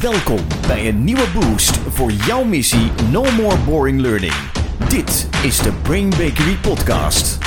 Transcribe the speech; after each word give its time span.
Welkom 0.00 0.38
bij 0.66 0.88
een 0.88 1.04
nieuwe 1.04 1.26
boost 1.34 1.76
voor 1.76 2.10
jouw 2.10 2.44
missie 2.44 2.90
No 3.10 3.22
More 3.22 3.56
Boring 3.66 4.00
Learning. 4.00 4.32
Dit 4.88 5.28
is 5.42 5.58
de 5.58 5.72
Brain 5.82 6.08
Bakery 6.08 6.56
Podcast. 6.62 7.38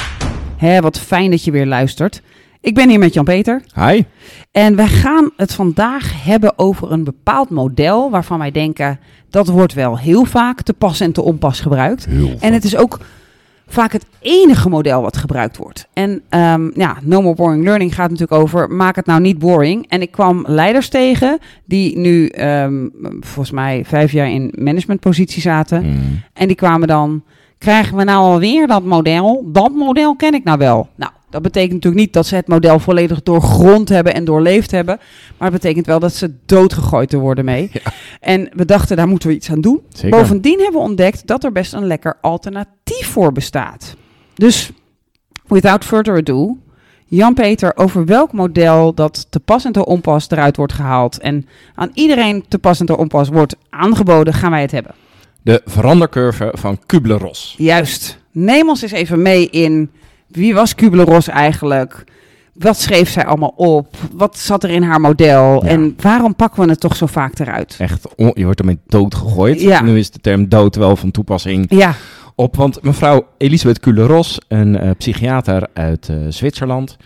Hé, 0.57 0.79
wat 0.81 0.99
fijn 0.99 1.31
dat 1.31 1.43
je 1.43 1.51
weer 1.51 1.65
luistert. 1.65 2.21
Ik 2.61 2.75
ben 2.75 2.89
hier 2.89 2.99
met 2.99 3.13
Jan-Peter. 3.13 3.61
Hi. 3.75 4.03
En 4.51 4.75
wij 4.75 4.87
gaan 4.87 5.31
het 5.37 5.53
vandaag 5.53 6.23
hebben 6.23 6.59
over 6.59 6.91
een 6.91 7.03
bepaald 7.03 7.49
model 7.49 8.09
waarvan 8.09 8.39
wij 8.39 8.51
denken 8.51 8.99
dat 9.29 9.47
wordt 9.47 9.73
wel 9.73 9.97
heel 9.97 10.25
vaak 10.25 10.61
te 10.61 10.73
pas 10.73 10.99
en 10.99 11.11
te 11.11 11.21
onpas 11.21 11.59
gebruikt. 11.59 12.07
En 12.39 12.53
het 12.53 12.63
is 12.63 12.75
ook 12.75 12.99
vaak 13.71 13.91
het 13.91 14.05
enige 14.19 14.69
model 14.69 15.01
wat 15.01 15.17
gebruikt 15.17 15.57
wordt. 15.57 15.87
En 15.93 16.21
ehm, 16.29 16.69
ja, 16.73 16.97
No 17.01 17.21
More 17.21 17.35
Boring 17.35 17.63
Learning 17.63 17.95
gaat 17.95 18.09
natuurlijk 18.09 18.41
over 18.41 18.69
maak 18.69 18.95
het 18.95 19.05
nou 19.05 19.21
niet 19.21 19.39
boring. 19.39 19.85
En 19.89 20.01
ik 20.01 20.11
kwam 20.11 20.43
leiders 20.47 20.89
tegen 20.89 21.39
die 21.65 21.97
nu 21.97 22.27
ehm, 22.27 22.87
volgens 23.19 23.51
mij 23.51 23.85
vijf 23.85 24.11
jaar 24.11 24.29
in 24.29 24.53
managementpositie 24.57 25.41
zaten. 25.41 25.85
Mm. 25.85 26.21
En 26.33 26.47
die 26.47 26.55
kwamen 26.55 26.87
dan, 26.87 27.23
krijgen 27.57 27.97
we 27.97 28.03
nou 28.03 28.23
alweer 28.23 28.67
dat 28.67 28.83
model? 28.83 29.49
Dat 29.51 29.71
model 29.71 30.15
ken 30.15 30.33
ik 30.33 30.43
nou 30.43 30.57
wel. 30.57 30.89
Nou, 30.95 31.11
dat 31.31 31.41
betekent 31.41 31.73
natuurlijk 31.73 32.01
niet 32.01 32.13
dat 32.13 32.25
ze 32.25 32.35
het 32.35 32.47
model 32.47 32.79
volledig 32.79 33.23
doorgrond 33.23 33.89
hebben 33.89 34.13
en 34.13 34.25
doorleefd 34.25 34.71
hebben. 34.71 34.97
Maar 35.37 35.51
het 35.51 35.61
betekent 35.61 35.85
wel 35.85 35.99
dat 35.99 36.13
ze 36.13 36.33
doodgegooid 36.45 37.13
worden 37.13 37.45
mee. 37.45 37.71
En 38.19 38.49
we 38.53 38.65
dachten, 38.65 38.97
daar 38.97 39.07
moeten 39.07 39.29
we 39.29 39.35
iets 39.35 39.49
aan 39.49 39.61
doen. 39.61 39.81
Zeker. 39.89 40.19
Bovendien 40.19 40.59
hebben 40.59 40.81
we 40.81 40.87
ontdekt 40.87 41.27
dat 41.27 41.43
er 41.43 41.51
best 41.51 41.73
een 41.73 41.87
lekker 41.87 42.17
alternatief 42.21 43.07
voor 43.07 43.31
bestaat. 43.31 43.95
Dus, 44.33 44.71
without 45.47 45.85
further 45.85 46.17
ado, 46.17 46.57
Jan-Peter, 47.05 47.71
over 47.75 48.05
welk 48.05 48.31
model 48.31 48.93
dat 48.93 49.27
te 49.29 49.39
pas 49.39 49.65
en 49.65 49.71
te 49.71 49.85
onpas 49.85 50.29
eruit 50.29 50.57
wordt 50.57 50.73
gehaald 50.73 51.19
en 51.19 51.47
aan 51.75 51.91
iedereen 51.93 52.45
te 52.47 52.59
pas 52.59 52.79
en 52.79 52.85
te 52.85 52.97
onpas 52.97 53.29
wordt 53.29 53.55
aangeboden, 53.69 54.33
gaan 54.33 54.51
wij 54.51 54.61
het 54.61 54.71
hebben. 54.71 54.95
De 55.41 55.61
verandercurve 55.65 56.53
van 56.53 56.79
Kubler-Ross. 56.85 57.55
Juist. 57.57 58.19
Neem 58.31 58.69
ons 58.69 58.81
eens 58.81 58.91
even 58.91 59.21
mee 59.21 59.49
in 59.49 59.91
wie 60.31 60.53
was 60.53 60.75
Kubler-Ross 60.75 61.27
eigenlijk? 61.27 62.03
Wat 62.53 62.79
schreef 62.79 63.09
zij 63.09 63.25
allemaal 63.25 63.53
op? 63.55 63.95
Wat 64.13 64.37
zat 64.37 64.63
er 64.63 64.69
in 64.69 64.83
haar 64.83 65.01
model? 65.01 65.63
Ja. 65.63 65.69
En 65.69 65.95
waarom 66.01 66.35
pakken 66.35 66.63
we 66.63 66.69
het 66.69 66.79
toch 66.79 66.95
zo 66.95 67.05
vaak 67.05 67.39
eruit? 67.39 67.75
Echt, 67.79 68.07
je 68.15 68.43
wordt 68.43 68.59
ermee 68.59 68.79
dood 68.87 69.15
gegooid. 69.15 69.61
Ja. 69.61 69.81
Nu 69.81 69.97
is 69.97 70.11
de 70.11 70.19
term 70.19 70.49
dood 70.49 70.75
wel 70.75 70.95
van 70.95 71.11
toepassing 71.11 71.65
Ja, 71.69 71.93
op. 72.35 72.55
Want 72.55 72.83
mevrouw 72.83 73.27
Elisabeth 73.37 73.79
Kubler-Ross, 73.79 74.37
een 74.47 74.77
eh, 74.79 74.89
psychiater 74.97 75.67
uit 75.73 76.09
eh, 76.09 76.15
Zwitserland. 76.29 76.97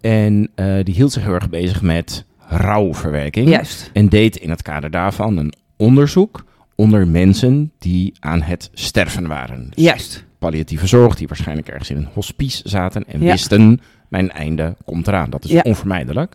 En 0.00 0.50
eh, 0.54 0.74
die 0.82 0.94
hield 0.94 1.12
zich 1.12 1.22
heel 1.22 1.34
erg 1.34 1.48
bezig 1.50 1.82
met 1.82 2.24
rouwverwerking. 2.48 3.48
juist. 3.48 3.90
En 3.92 4.08
deed 4.08 4.36
in 4.36 4.50
het 4.50 4.62
kader 4.62 4.90
daarvan 4.90 5.36
een 5.36 5.52
onderzoek 5.76 6.44
onder 6.74 7.08
mensen 7.08 7.72
die 7.78 8.12
aan 8.20 8.42
het 8.42 8.70
sterven 8.74 9.26
waren. 9.26 9.66
Dus 9.74 9.84
Juist. 9.84 10.24
Palliatieve 10.38 10.86
zorg, 10.86 11.14
die 11.16 11.28
waarschijnlijk 11.28 11.68
ergens 11.68 11.90
in 11.90 11.96
een 11.96 12.08
hospice 12.14 12.62
zaten 12.68 13.04
en 13.06 13.20
Ja. 13.22 13.32
wisten, 13.32 13.80
mijn 14.08 14.30
einde 14.30 14.76
komt 14.84 15.08
eraan. 15.08 15.30
Dat 15.30 15.44
is 15.44 15.50
Ja. 15.50 15.60
onvermijdelijk. 15.62 16.34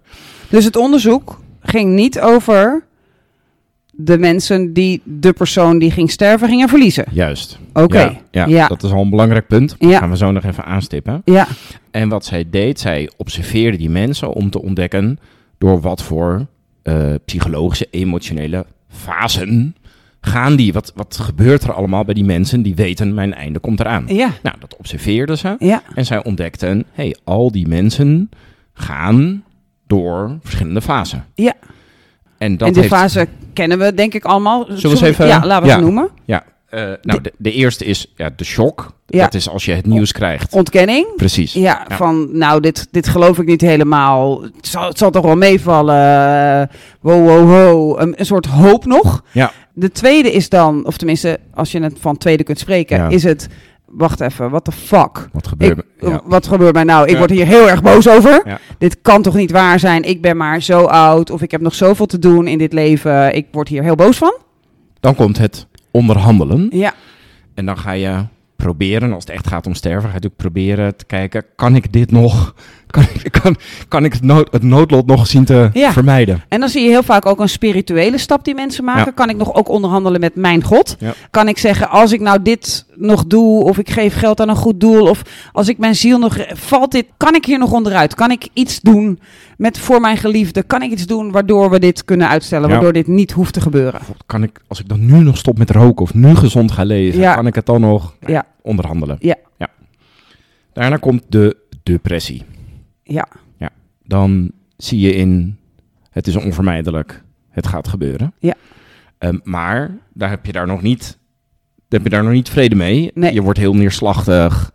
Dus 0.50 0.66
het 0.66 0.76
onderzoek 0.76 1.40
ging 1.62 1.94
niet 1.94 2.20
over 2.20 2.84
de 3.96 4.18
mensen 4.18 4.74
die 4.74 5.02
de 5.04 5.34
persoon 5.34 5.80
die 5.80 5.92
ging 5.92 6.12
sterven 6.12 6.48
gingen 6.48 6.70
verliezen. 6.70 7.06
Juist. 7.12 7.60
Oké. 7.74 8.00
Ja, 8.02 8.20
ja, 8.32 8.46
Ja. 8.46 8.68
dat 8.68 8.84
is 8.84 8.92
al 8.92 9.02
een 9.02 9.10
belangrijk 9.10 9.48
punt. 9.48 9.76
Dat 9.80 9.94
gaan 9.96 10.10
we 10.10 10.18
zo 10.18 10.32
nog 10.32 10.44
even 10.44 10.66
aanstippen. 10.66 11.22
Ja, 11.26 11.48
En 11.92 12.10
wat 12.10 12.26
zij 12.26 12.50
deed, 12.50 12.80
zij 12.80 13.10
observeerde 13.18 13.78
die 13.78 13.90
mensen 13.90 14.34
om 14.34 14.50
te 14.50 14.62
ontdekken 14.62 15.20
door 15.58 15.82
wat 15.82 16.02
voor 16.04 16.46
eh, 16.84 17.14
psychologische, 17.26 17.88
emotionele 17.92 18.66
fasen 18.90 19.76
gaan 20.26 20.56
die. 20.56 20.74
Wat, 20.74 20.92
wat 20.96 21.18
gebeurt 21.22 21.64
er 21.64 21.74
allemaal 21.74 22.06
bij 22.06 22.14
die 22.14 22.24
mensen 22.24 22.62
die 22.62 22.76
weten 22.76 23.14
mijn 23.14 23.34
einde 23.34 23.60
komt 23.60 23.80
eraan? 23.80 24.04
ja, 24.08 24.30
Nou, 24.44 24.56
dat 24.60 24.76
observeerde 24.78 25.38
ze. 25.38 25.56
ja. 25.60 25.82
En 25.96 26.06
zij 26.06 26.24
ontdekten, 26.24 26.84
hey, 26.92 27.16
al 27.24 27.52
die 27.52 27.68
mensen 27.68 28.30
gaan 28.74 29.44
door 29.88 30.38
verschillende 30.42 30.82
fasen. 30.82 31.26
Ja. 31.36 31.54
En 32.38 32.58
dat 32.58 32.68
en 32.68 32.74
de 32.74 32.80
heeft, 32.80 32.94
fase 32.94 33.28
kennen 33.54 33.80
we 33.80 33.94
denk 33.94 34.14
ik 34.14 34.26
allemaal. 34.26 34.66
we 34.68 34.90
eens 34.90 35.02
even- 35.02 35.28
Ja, 35.28 35.46
laten 35.46 35.64
we 35.64 35.70
Ja. 35.70 35.76
ze 35.78 35.82
noemen. 35.84 36.10
Ja, 36.26 36.44
eh, 36.74 36.92
nou, 37.02 37.22
de, 37.22 37.34
de 37.38 37.52
eerste 37.52 37.86
is 37.86 38.14
ja, 38.16 38.30
de 38.36 38.44
shock. 38.44 38.92
Ja. 39.08 39.24
Dat 39.24 39.34
is 39.34 39.50
als 39.50 39.66
je 39.66 39.72
het 39.74 39.86
nieuws 39.86 40.12
krijgt. 40.12 40.54
Ontkenning. 40.54 41.08
Precies. 41.16 41.54
Ja, 41.54 41.86
Ja. 41.88 41.96
van 41.96 42.38
nou, 42.38 42.60
dit, 42.62 42.88
dit 42.92 43.08
geloof 43.08 43.40
ik 43.40 43.46
niet 43.46 43.62
helemaal. 43.62 44.42
Het 44.42 44.68
zal, 44.68 44.88
het 44.88 44.98
zal 44.98 45.12
toch 45.12 45.26
wel 45.26 45.36
meevallen. 45.36 45.96
Eh, 45.96 46.76
Wow, 47.02 47.28
wow, 47.28 47.50
wow. 47.50 48.00
Een, 48.02 48.14
een 48.20 48.26
soort 48.26 48.46
hoop 48.46 48.86
nog. 48.86 49.24
Ja. 49.32 49.52
De 49.74 49.92
tweede 49.92 50.32
is 50.32 50.50
dan, 50.50 50.86
of 50.86 50.98
tenminste, 50.98 51.40
als 51.54 51.72
je 51.72 51.82
het 51.82 51.98
van 52.00 52.18
tweede 52.18 52.44
kunt 52.44 52.60
spreken, 52.60 52.98
Ja. 52.98 53.10
is 53.10 53.24
het. 53.24 53.48
Wacht 53.86 54.20
even, 54.22 54.50
what 54.50 54.64
the 54.64 54.72
fuck? 54.72 55.28
Wat 55.32 55.48
gebeurt 55.48 55.78
Ik, 55.78 55.84
er? 56.00 56.10
Ja. 56.10 56.22
Wat 56.26 56.48
gebeurt 56.48 56.74
mij 56.74 56.84
nou? 56.84 57.08
Ik 57.08 57.18
word 57.18 57.30
hier 57.30 57.46
heel 57.46 57.70
erg 57.70 57.82
boos 57.82 58.08
over. 58.10 58.60
Dit 58.78 58.98
kan 59.02 59.22
toch 59.22 59.36
niet 59.36 59.52
waar 59.52 59.80
zijn? 59.80 60.04
Ik 60.04 60.22
ben 60.22 60.38
maar 60.38 60.62
zo 60.62 60.84
oud. 60.86 61.30
Of 61.30 61.42
ik 61.42 61.52
heb 61.52 61.62
nog 61.62 61.76
zoveel 61.76 62.06
te 62.06 62.20
doen 62.20 62.48
in 62.48 62.58
dit 62.58 62.74
leven. 62.74 63.36
Ik 63.36 63.48
word 63.52 63.68
hier 63.68 63.84
heel 63.84 63.96
boos 63.96 64.18
van. 64.18 64.34
Dan 65.00 65.16
komt 65.16 65.38
het 65.38 65.68
onderhandelen. 65.94 66.68
Ja, 66.72 66.94
En 67.54 67.66
dan 67.66 67.78
ga 67.78 67.92
je 67.92 68.26
proberen, 68.56 69.14
als 69.14 69.24
het 69.24 69.34
echt 69.34 69.48
gaat 69.48 69.68
om 69.68 69.74
sterven, 69.74 70.02
ga 70.02 70.08
je 70.08 70.14
natuurlijk 70.14 70.42
proberen 70.42 70.96
te 70.96 71.06
kijken, 71.06 71.46
kan 71.56 71.76
ik 71.76 71.94
dit 71.94 72.12
nog, 72.12 72.56
kan 72.94 73.04
ik, 73.24 73.32
kan, 73.42 73.56
kan 73.88 74.06
ik 74.06 74.14
het, 74.14 74.22
nood, 74.24 74.48
het 74.52 74.64
noodlot 74.64 75.06
nog 75.06 75.28
zien 75.28 75.46
te 75.46 75.70
Ja. 75.74 75.92
vermijden? 75.92 76.44
En 76.48 76.60
dan 76.60 76.70
zie 76.70 76.84
je 76.84 76.90
heel 76.90 77.04
vaak 77.04 77.26
ook 77.26 77.40
een 77.40 77.50
spirituele 77.50 78.18
stap 78.18 78.46
die 78.46 78.56
mensen 78.56 78.84
maken. 78.84 79.06
Ja. 79.06 79.12
Kan 79.12 79.30
ik 79.30 79.38
nog 79.38 79.54
ook 79.54 79.70
onderhandelen 79.70 80.20
met 80.20 80.36
mijn 80.36 80.64
God? 80.64 80.96
Ja. 81.00 81.14
Kan 81.32 81.48
ik 81.48 81.58
zeggen, 81.58 81.90
als 81.90 82.12
ik 82.12 82.20
nou 82.20 82.42
dit 82.42 82.86
nog 82.96 83.26
doe, 83.26 83.64
of 83.64 83.78
ik 83.78 83.90
geef 83.90 84.16
geld 84.16 84.40
aan 84.42 84.50
een 84.50 84.56
goed 84.56 84.80
doel, 84.80 85.08
of 85.10 85.22
als 85.52 85.68
ik 85.68 85.78
mijn 85.78 85.96
ziel 85.96 86.20
nog. 86.20 86.38
Valt 86.54 86.92
dit, 86.92 87.06
kan 87.18 87.36
ik 87.36 87.46
hier 87.46 87.60
nog 87.60 87.72
onderuit? 87.72 88.16
Kan 88.16 88.32
ik 88.32 88.48
iets 88.54 88.80
doen 88.82 89.20
met 89.58 89.80
voor 89.80 90.02
mijn 90.02 90.18
geliefde? 90.18 90.64
Kan 90.64 90.82
ik 90.82 90.92
iets 90.92 91.06
doen 91.06 91.32
waardoor 91.32 91.70
we 91.70 91.80
dit 91.80 92.06
kunnen 92.06 92.28
uitstellen, 92.30 92.70
waardoor 92.70 92.94
dit 92.94 93.08
niet 93.08 93.32
hoeft 93.32 93.54
te 93.54 93.62
gebeuren? 93.62 94.02
Kan 94.26 94.44
ik, 94.44 94.60
als 94.68 94.80
ik 94.80 94.88
dan 94.88 95.06
nu 95.06 95.20
nog 95.20 95.38
stop 95.38 95.58
met 95.58 95.70
roken 95.70 96.04
of 96.06 96.14
nu 96.14 96.36
gezond 96.36 96.72
ga 96.72 96.84
leven, 96.84 97.20
Ja. 97.20 97.36
kan 97.36 97.48
ik 97.48 97.56
het 97.56 97.66
dan 97.66 97.82
nog 97.82 98.16
Ja. 98.26 98.46
onderhandelen? 98.62 99.18
Ja. 99.20 99.36
Daarna 100.74 100.98
komt 100.98 101.24
de 101.30 101.56
depressie. 101.84 102.44
Ja, 103.14 103.28
Dan 104.06 104.52
zie 104.78 105.00
je 105.00 105.16
in, 105.16 105.58
het 106.10 106.28
is 106.28 106.36
onvermijdelijk, 106.36 107.24
het 107.50 107.68
gaat 107.68 107.88
gebeuren. 107.88 108.34
Ja. 108.40 108.54
Ehm, 109.18 109.38
maar 109.44 109.92
daar 110.14 110.30
heb 110.30 110.46
je 110.46 110.52
daar 110.52 110.68
nog 110.68 110.82
niet, 110.82 111.18
heb 111.90 112.04
je 112.04 112.10
daar 112.10 112.24
nog 112.24 112.32
niet 112.34 112.50
vrede 112.50 112.76
mee. 112.76 113.12
Nee. 113.14 113.34
Je 113.34 113.42
wordt 113.42 113.60
heel 113.60 113.74
neerslachtig 113.76 114.72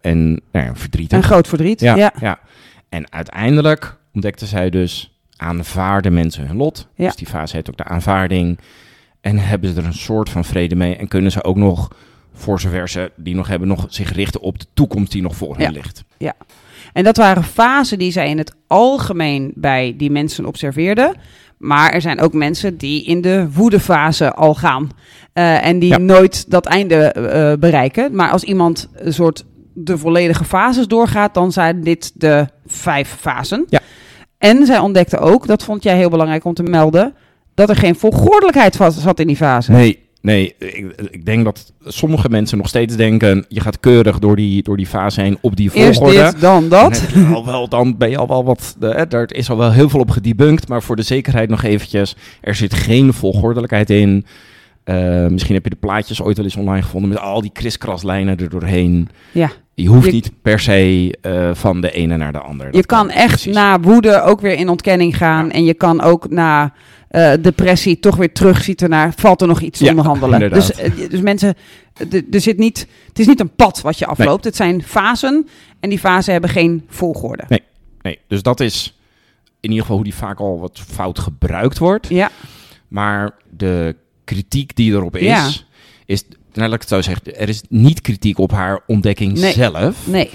en 0.00 0.28
nou 0.52 0.66
ja, 0.66 0.74
verdrietig. 0.74 1.18
een 1.18 1.24
groot 1.24 1.48
verdriet. 1.48 1.80
Ja, 1.80 1.96
Ja, 1.96 2.12
ja. 2.20 2.38
En 2.88 3.12
uiteindelijk 3.12 3.96
ontdekte 4.14 4.46
zij 4.46 4.70
dus 4.70 5.20
aanvaarden 5.36 6.12
mensen 6.14 6.46
hun 6.46 6.56
lot. 6.56 6.88
Ja. 6.94 7.06
Dus 7.06 7.16
die 7.16 7.26
fase 7.26 7.56
heet 7.56 7.70
ook 7.70 7.76
de 7.76 7.84
aanvaarding. 7.84 8.58
En 9.20 9.38
hebben 9.38 9.70
ze 9.72 9.80
er 9.80 9.86
een 9.86 9.94
soort 9.94 10.28
van 10.30 10.44
vrede 10.44 10.74
mee. 10.76 10.96
En 10.96 11.08
kunnen 11.08 11.32
ze 11.32 11.44
ook 11.44 11.56
nog, 11.56 11.90
voor 12.32 12.60
zover 12.60 12.88
ze 12.88 13.12
die 13.16 13.34
nog 13.34 13.48
hebben, 13.48 13.68
nog 13.68 13.86
zich 13.88 14.12
richten 14.12 14.40
op 14.40 14.58
de 14.58 14.66
toekomst 14.74 15.12
die 15.12 15.22
nog 15.22 15.36
voor 15.36 15.56
hen 15.56 15.64
Ja. 15.64 15.70
ligt. 15.70 16.04
En 16.92 17.04
dat 17.04 17.16
waren 17.16 17.44
fasen 17.44 17.98
die 17.98 18.12
zij 18.12 18.28
in 18.28 18.38
het 18.38 18.52
algemeen 18.66 19.52
bij 19.54 19.94
die 19.96 20.10
mensen 20.10 20.46
observeerden. 20.46 21.14
Maar 21.58 21.92
er 21.92 22.00
zijn 22.00 22.20
ook 22.20 22.32
mensen 22.32 22.76
die 22.76 23.04
in 23.04 23.20
de 23.20 23.48
woedefase 23.52 24.32
al 24.34 24.54
gaan. 24.54 24.90
eh, 25.32 25.66
en 25.66 25.78
die 25.78 25.88
Ja. 25.88 25.98
nooit 25.98 26.50
dat 26.50 26.66
einde 26.66 26.96
eh, 26.96 27.58
bereiken. 27.58 28.14
Maar 28.14 28.30
als 28.30 28.42
iemand 28.42 28.88
een 28.94 29.12
soort 29.14 29.44
de 29.74 29.98
volledige 29.98 30.44
fases 30.44 30.86
doorgaat, 30.86 31.34
dan 31.34 31.52
zijn 31.52 31.82
dit 31.82 32.12
de 32.14 32.46
vijf 32.66 33.16
fasen. 33.20 33.66
Ja. 33.68 33.80
En 34.38 34.66
zij 34.66 34.78
ontdekte 34.78 35.18
ook, 35.18 35.46
dat 35.46 35.64
vond 35.64 35.82
jij 35.82 35.96
heel 35.96 36.10
belangrijk 36.10 36.44
om 36.44 36.54
te 36.54 36.62
melden, 36.62 37.14
dat 37.54 37.68
er 37.68 37.76
geen 37.76 37.94
volgordelijkheid 37.96 38.76
zat 38.88 39.20
in 39.20 39.26
die 39.26 39.36
fase. 39.36 39.72
Nee, 39.72 40.08
nee. 40.20 40.54
Ik, 40.58 40.94
ik 41.10 41.24
denk 41.24 41.44
dat 41.44 41.72
sommige 41.84 42.28
mensen 42.28 42.58
nog 42.58 42.68
steeds 42.68 42.96
denken... 42.96 43.44
je 43.48 43.60
gaat 43.60 43.80
keurig 43.80 44.18
door 44.18 44.36
die, 44.36 44.62
door 44.62 44.76
die 44.76 44.86
fase 44.86 45.20
heen 45.20 45.38
op 45.40 45.56
die 45.56 45.70
Eerst 45.72 45.98
volgorde. 45.98 46.30
dit, 46.32 46.40
dan 46.40 46.68
Dan, 46.68 46.90
dat. 46.90 47.04
je 47.14 47.30
al 47.34 47.46
wel, 47.46 47.68
dan 47.68 47.96
ben 47.96 48.10
je 48.10 48.16
al 48.18 48.26
wel 48.28 48.44
wat... 48.44 48.76
eh, 48.80 48.94
hè, 48.94 49.06
daar 49.06 49.32
is 49.32 49.50
al 49.50 49.56
wel 49.56 49.72
heel 49.72 49.88
veel 49.88 50.00
op 50.00 50.10
gedebunked. 50.10 50.68
Maar 50.68 50.82
voor 50.82 50.96
de 50.96 51.02
zekerheid 51.02 51.48
nog 51.48 51.62
eventjes... 51.62 52.16
er 52.40 52.54
zit 52.54 52.74
geen 52.74 53.12
volgordelijkheid 53.12 53.90
in. 53.90 54.24
Eh, 54.84 55.26
misschien 55.26 55.54
heb 55.54 55.64
je 55.64 55.70
de 55.70 55.76
plaatjes 55.76 56.22
ooit 56.22 56.36
wel 56.36 56.44
eens 56.46 56.56
online 56.56 56.82
gevonden... 56.82 57.10
met 57.10 57.18
al 57.18 57.40
die 57.40 57.50
kriskraslijnen 57.52 58.36
er 58.38 58.48
doorheen. 58.48 59.08
Ja. 59.32 59.50
Je 59.74 59.88
hoeft 59.88 60.06
Je- 60.06 60.12
niet 60.12 60.30
per 60.42 60.60
se 60.60 61.14
eh, 61.20 61.50
van 61.52 61.80
de 61.80 61.90
ene 61.90 62.16
naar 62.16 62.32
de 62.32 62.38
ander. 62.40 62.68
Je 62.76 62.86
kan 62.86 63.10
echt 63.10 63.26
precies. 63.28 63.54
na 63.54 63.80
woede 63.80 64.22
ook 64.22 64.40
weer 64.40 64.54
in 64.54 64.68
ontkenning 64.68 65.16
gaan. 65.16 65.46
Ja. 65.46 65.52
En 65.52 65.64
je 65.64 65.74
kan 65.74 66.00
ook 66.02 66.28
na 66.30 66.72
eh, 67.10 67.32
depressie 67.40 67.98
toch 68.00 68.16
weer 68.16 68.32
terugzieten 68.32 68.90
naar... 68.90 69.12
valt 69.16 69.40
er 69.40 69.46
nog 69.48 69.60
iets 69.60 69.78
te 69.78 69.84
Ja, 69.84 69.90
onderhandelen? 69.90 70.50
Dus, 70.52 70.72
eh, 70.72 70.90
dus 71.10 71.20
mensen... 71.20 71.54
Er 72.30 72.40
zit 72.40 72.58
niet, 72.58 72.86
het 73.08 73.18
is 73.18 73.26
niet 73.26 73.40
een 73.40 73.54
pad 73.54 73.80
wat 73.80 73.98
je 73.98 74.06
afloopt. 74.06 74.44
Het 74.44 74.56
zijn 74.56 74.82
fasen. 74.82 75.48
En 75.80 75.88
die 75.90 75.98
fasen 75.98 76.32
hebben 76.32 76.50
geen 76.50 76.84
volgorde. 76.88 77.44
Nee, 78.02 78.18
dus 78.28 78.42
dat 78.42 78.60
is 78.60 78.98
in 79.60 79.68
ieder 79.68 79.80
geval 79.80 79.96
hoe 79.96 80.04
die 80.04 80.14
vaak 80.14 80.38
al 80.40 80.60
wat 80.60 80.80
fout 80.88 81.18
gebruikt 81.18 81.78
wordt. 81.78 82.08
Ja, 82.08 82.30
Maar 82.88 83.30
de 83.56 83.96
kritiek 84.24 84.76
die 84.76 84.92
erop 84.92 85.16
is, 85.16 85.22
Ja. 85.26 85.48
is, 86.04 86.22
nou 86.28 86.38
laat 86.68 86.72
ik 86.74 86.80
het 86.80 86.88
zo 86.88 87.00
zeggen, 87.02 87.36
er 87.38 87.48
is 87.48 87.62
niet 87.68 88.00
kritiek 88.00 88.38
op 88.38 88.50
haar 88.52 88.80
ontdekking 88.86 89.38
Nee. 89.38 89.52
zelf. 89.52 90.06
Nee. 90.06 90.30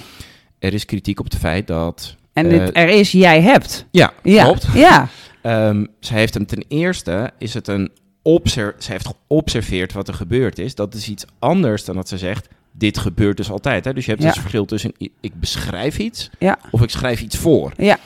Er 0.59 0.73
is 0.73 0.85
kritiek 0.85 1.19
op 1.19 1.25
het 1.25 1.35
feit 1.37 1.67
dat... 1.67 2.15
En 2.33 2.45
eh, 2.51 2.59
dit 2.59 2.69
er 2.77 2.89
is, 2.89 3.11
jij 3.11 3.41
hebt. 3.41 3.85
ja, 3.91 4.13
Ja. 4.23 4.43
klopt. 4.43 4.67
Ja. 4.73 5.07
Ehm, 5.45 5.85
zij 5.99 6.17
heeft 6.19 6.33
hem 6.33 6.45
ten 6.45 6.65
eerste, 6.67 7.31
is 7.37 7.53
het 7.53 7.67
een 7.67 7.89
obser 8.21 8.75
zij 8.77 8.93
heeft 8.93 9.07
geobserveerd 9.27 9.93
wat 9.93 10.07
er 10.07 10.13
gebeurd 10.13 10.59
is. 10.59 10.75
Dat 10.75 10.93
is 10.93 11.09
iets 11.09 11.25
anders 11.39 11.85
dan 11.85 11.95
dat 11.95 12.07
ze 12.09 12.17
zegt, 12.17 12.47
dit 12.71 12.97
gebeurt 12.97 13.37
dus 13.37 13.51
altijd. 13.51 13.85
Hè? 13.85 13.93
Dus 13.93 14.05
je 14.05 14.11
hebt 14.11 14.23
Ja. 14.23 14.29
dus 14.29 14.39
verschil 14.39 14.65
tussen, 14.65 14.91
ik 15.21 15.39
beschrijf 15.39 15.97
iets 15.99 16.29
Ja. 16.39 16.57
of 16.71 16.81
ik 16.81 16.89
schrijf 16.89 17.21
iets 17.21 17.37
voor. 17.37 17.71
Ja. 17.77 17.97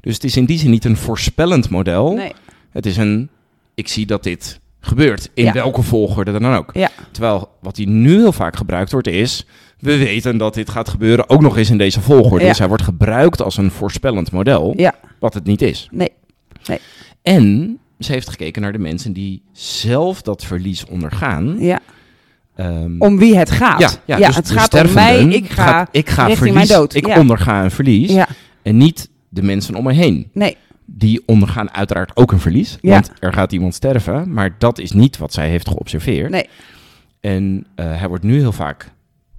Dus 0.00 0.14
het 0.14 0.24
is 0.24 0.36
in 0.36 0.44
die 0.44 0.58
zin 0.58 0.70
niet 0.70 0.84
een 0.84 0.96
voorspellend 0.96 1.70
model. 1.70 2.14
Nee. 2.14 2.32
Het 2.70 2.86
is 2.86 2.96
een, 2.96 3.28
ik 3.74 3.88
zie 3.88 4.06
dat 4.06 4.22
dit 4.22 4.60
gebeurt, 4.80 5.30
in 5.34 5.44
Ja. 5.44 5.52
welke 5.52 5.82
volgorde 5.82 6.32
dan 6.38 6.54
ook. 6.54 6.70
Ja. 6.74 6.90
Terwijl 7.10 7.48
wat 7.60 7.76
hier 7.76 7.88
nu 7.88 8.14
heel 8.18 8.32
vaak 8.32 8.56
gebruikt 8.56 8.92
wordt 8.92 9.08
is, 9.08 9.46
we 9.78 9.96
weten 9.96 10.36
dat 10.38 10.54
dit 10.54 10.70
gaat 10.70 10.88
gebeuren 10.88 11.28
ook 11.28 11.40
nog 11.40 11.56
eens 11.56 11.70
in 11.70 11.78
deze 11.78 12.00
volgorde. 12.00 12.42
Ja. 12.44 12.48
Dus 12.50 12.58
hij 12.58 12.68
wordt 12.68 12.82
gebruikt 12.82 13.42
als 13.42 13.56
een 13.56 13.70
voorspellend 13.70 14.30
model, 14.32 14.76
wat 15.18 15.34
het 15.34 15.44
niet 15.44 15.62
is. 15.62 15.88
Nee. 15.90 16.10
En 17.22 17.78
ze 17.98 18.12
heeft 18.12 18.28
gekeken 18.28 18.62
naar 18.62 18.72
de 18.72 18.78
mensen 18.78 19.12
die 19.12 19.42
zelf 19.52 20.22
dat 20.22 20.44
verlies 20.44 20.86
ondergaan. 20.86 21.56
Ja. 21.58 21.80
Ehm, 22.54 22.94
Om 22.98 23.18
wie 23.18 23.36
het 23.36 23.50
gaat. 23.50 24.00
ja, 24.06 24.16
ja, 24.18 24.26
dus 24.26 24.36
het 24.36 24.50
gaat 24.50 24.74
om 24.74 24.92
mij. 24.92 25.24
Ik 25.24 25.50
ga 25.50 25.62
gaat- 25.64 25.88
ik 25.92 26.08
ga 26.08 26.30
verlies, 26.30 26.54
mijn 26.54 26.66
dood. 26.66 26.94
Ik 26.94 27.06
Ja. 27.06 27.18
onderga 27.18 27.64
een 27.64 27.70
verlies. 27.70 28.16
En 28.62 28.76
niet 28.76 29.10
de 29.28 29.42
mensen 29.42 29.74
om 29.74 29.84
me 29.84 29.92
heen. 29.92 30.30
Nee. 30.32 30.56
Die 30.84 31.22
ondergaan 31.26 31.70
uiteraard 31.70 32.16
ook 32.16 32.32
een 32.32 32.40
verlies. 32.40 32.78
Want 32.80 33.12
er 33.20 33.32
gaat 33.32 33.52
iemand 33.52 33.74
sterven. 33.74 34.32
Maar 34.32 34.54
dat 34.58 34.78
is 34.78 34.92
niet 34.92 35.18
wat 35.18 35.32
zij 35.32 35.48
heeft 35.48 35.68
geobserveerd. 35.68 36.30
Nee. 36.30 36.48
En 37.20 37.66
eh, 37.74 37.98
hij 37.98 38.08
wordt 38.08 38.24
nu 38.24 38.38
heel 38.38 38.52
vaak 38.52 38.90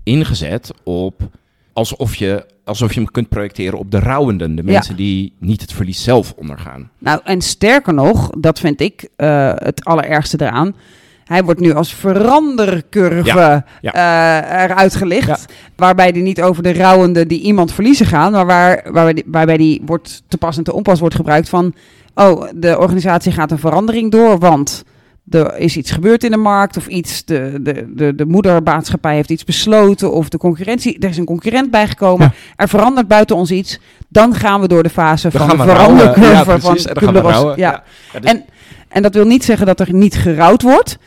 ingezet 0.04 0.72
op 0.84 1.30
alsof 1.78 2.16
je, 2.16 2.46
alsof 2.64 2.94
je 2.94 3.00
hem 3.00 3.12
kunt 3.12 3.30
projecteren 3.30 3.80
op 3.80 3.92
de 3.92 4.00
rouwenden. 4.00 4.56
De 4.56 4.62
Ja. 4.66 4.72
mensen 4.72 4.96
die 4.96 5.34
niet 5.40 5.62
het 5.62 5.74
verlies 5.74 6.04
zelf 6.04 6.34
ondergaan. 6.36 6.90
Nou, 6.98 7.20
en 7.24 7.42
sterker 7.42 7.94
nog, 7.94 8.30
dat 8.38 8.60
vind 8.60 8.82
ik 8.82 9.08
eh, 9.16 9.52
het 9.56 9.86
allerergste 9.86 10.42
eraan. 10.42 10.76
Hij 11.24 11.44
wordt 11.44 11.60
nu 11.60 11.74
als 11.74 11.94
verandercurve 11.94 13.28
Ja, 13.30 13.66
ja. 13.82 13.94
eh, 13.94 14.64
eruit 14.64 14.96
gelicht. 14.96 15.28
Ja. 15.28 15.38
Waarbij 15.76 16.12
die 16.12 16.24
niet 16.24 16.42
over 16.42 16.64
de 16.64 16.74
rouwende 16.74 17.26
die 17.26 17.42
iemand 17.42 17.74
verliezen 17.74 18.06
gaan. 18.06 18.32
Maar 18.32 18.46
waar, 18.46 18.84
waarbij, 18.92 19.14
die, 19.14 19.24
waarbij 19.28 19.58
die 19.58 19.82
wordt 19.86 20.24
te 20.28 20.38
pas 20.38 20.58
en 20.58 20.64
te 20.64 20.74
onpas 20.74 21.00
wordt 21.00 21.16
gebruikt 21.16 21.50
van... 21.50 21.74
Oh, 22.16 22.44
de 22.56 22.78
organisatie 22.80 23.32
gaat 23.32 23.52
een 23.52 23.60
verandering 23.60 24.12
door, 24.12 24.40
want 24.40 24.84
er 25.30 25.58
is 25.58 25.78
iets 25.78 25.92
gebeurd 25.92 26.24
in 26.24 26.32
de 26.32 26.38
markt 26.38 26.78
of 26.78 26.88
iets. 26.88 27.26
De, 27.26 27.58
de, 27.62 27.94
de, 27.96 28.16
de 28.16 28.26
moedermaatschappij 28.26 29.16
heeft 29.16 29.30
iets 29.30 29.44
besloten 29.44 30.12
of 30.12 30.30
de 30.30 30.38
concurrentie. 30.38 31.00
Er 31.00 31.10
is 31.10 31.18
een 31.18 31.26
concurrent 31.26 31.72
bijgekomen. 31.72 32.26
Ja. 32.26 32.34
Er 32.56 32.68
verandert 32.68 33.08
buiten 33.08 33.36
ons 33.36 33.52
iets. 33.52 33.80
Dan 34.10 34.36
gaan 34.36 34.62
we 34.62 34.68
door 34.68 34.84
de 34.84 34.90
fase 34.90 35.30
Dan 35.30 35.48
van 35.48 35.58
de 35.58 35.64
we 35.64 35.70
verandercurve 35.70 36.32
Ja, 36.32 36.44
van 36.44 36.60
precies. 36.60 36.86
En 36.86 37.14
dan 37.14 37.32
gaan 37.32 37.48
we. 37.48 37.54
Ja. 37.56 37.84
Ja, 38.14 38.20
dus- 38.20 38.32
En, 38.32 38.46
en 38.88 39.02
dat 39.02 39.14
wil 39.14 39.26
niet 39.26 39.44
zeggen 39.44 39.66
dat 39.66 39.80
er 39.80 39.94
niet 39.94 40.16
gerouwd 40.16 40.62
wordt 40.62 40.98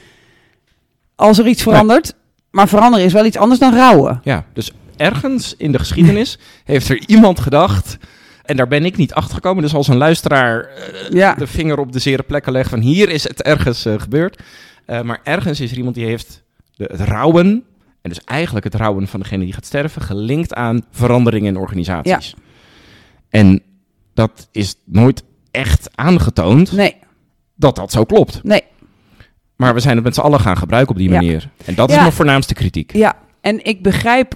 als 1.15 1.39
er 1.39 1.47
iets 1.47 1.63
verandert. 1.63 2.15
Maar 2.51 2.69
veranderen 2.69 3.07
is 3.07 3.13
wel 3.13 3.25
iets 3.25 3.37
anders 3.37 3.61
dan 3.61 3.75
rouwen. 3.75 4.21
Ja, 4.25 4.45
dus 4.53 4.73
ergens 4.97 5.55
in 5.59 5.73
de 5.73 5.79
geschiedenis 5.79 6.39
heeft 6.65 6.89
er 6.89 7.03
iemand 7.07 7.41
gedacht. 7.41 7.97
En 8.51 8.57
daar 8.57 8.69
ben 8.69 8.85
ik 8.85 8.97
niet 8.97 9.15
achter 9.15 9.35
gekomen. 9.35 9.63
Dus 9.63 9.75
als 9.75 9.89
een 9.89 9.97
luisteraar 9.97 10.65
eh, 10.65 11.11
Ja. 11.11 11.35
de 11.35 11.47
vinger 11.47 11.79
op 11.79 11.93
de 11.93 11.99
zere 11.99 12.23
plekken 12.23 12.53
legt 12.53 12.71
van 12.71 12.81
hier 12.81 13.09
is 13.09 13.23
het 13.29 13.43
ergens 13.43 13.85
eh, 13.85 13.95
gebeurd. 13.99 14.43
Eh, 14.87 15.01
maar 15.03 15.21
ergens 15.25 15.61
is 15.61 15.71
er 15.71 15.77
iemand 15.77 15.95
die 15.95 16.05
heeft 16.07 16.43
de, 16.77 16.85
het 16.93 17.01
rouwen. 17.01 17.47
En 18.03 18.11
dus 18.11 18.21
eigenlijk 18.25 18.65
het 18.65 18.75
rouwen 18.75 19.09
van 19.09 19.21
degene 19.21 19.45
die 19.45 19.53
gaat 19.53 19.67
sterven. 19.67 20.03
gelinkt 20.03 20.55
aan 20.55 20.83
veranderingen 20.91 21.55
in 21.55 21.61
organisaties. 21.61 22.35
En 23.29 23.63
dat 24.15 24.49
is 24.53 24.75
nooit 24.85 25.23
echt 25.51 25.91
aangetoond 25.95 26.73
Nee, 26.73 26.97
dat 27.57 27.77
dat 27.77 27.93
zo 27.93 28.05
klopt. 28.05 28.41
nee. 28.43 28.63
Maar 29.57 29.75
we 29.75 29.81
zijn 29.81 29.95
het 29.97 30.05
met 30.05 30.15
z'n 30.15 30.21
allen 30.21 30.41
gaan 30.41 30.57
gebruiken 30.57 30.93
op 30.93 31.01
die 31.01 31.09
Ja. 31.11 31.15
manier. 31.15 31.51
En 31.65 31.75
dat 31.75 31.89
is 31.89 31.95
Ja. 31.95 32.01
mijn 32.01 32.13
voornaamste 32.13 32.55
kritiek. 32.55 32.93
Ja, 32.93 33.17
en 33.41 33.65
ik 33.65 33.83
begrijp 33.83 34.35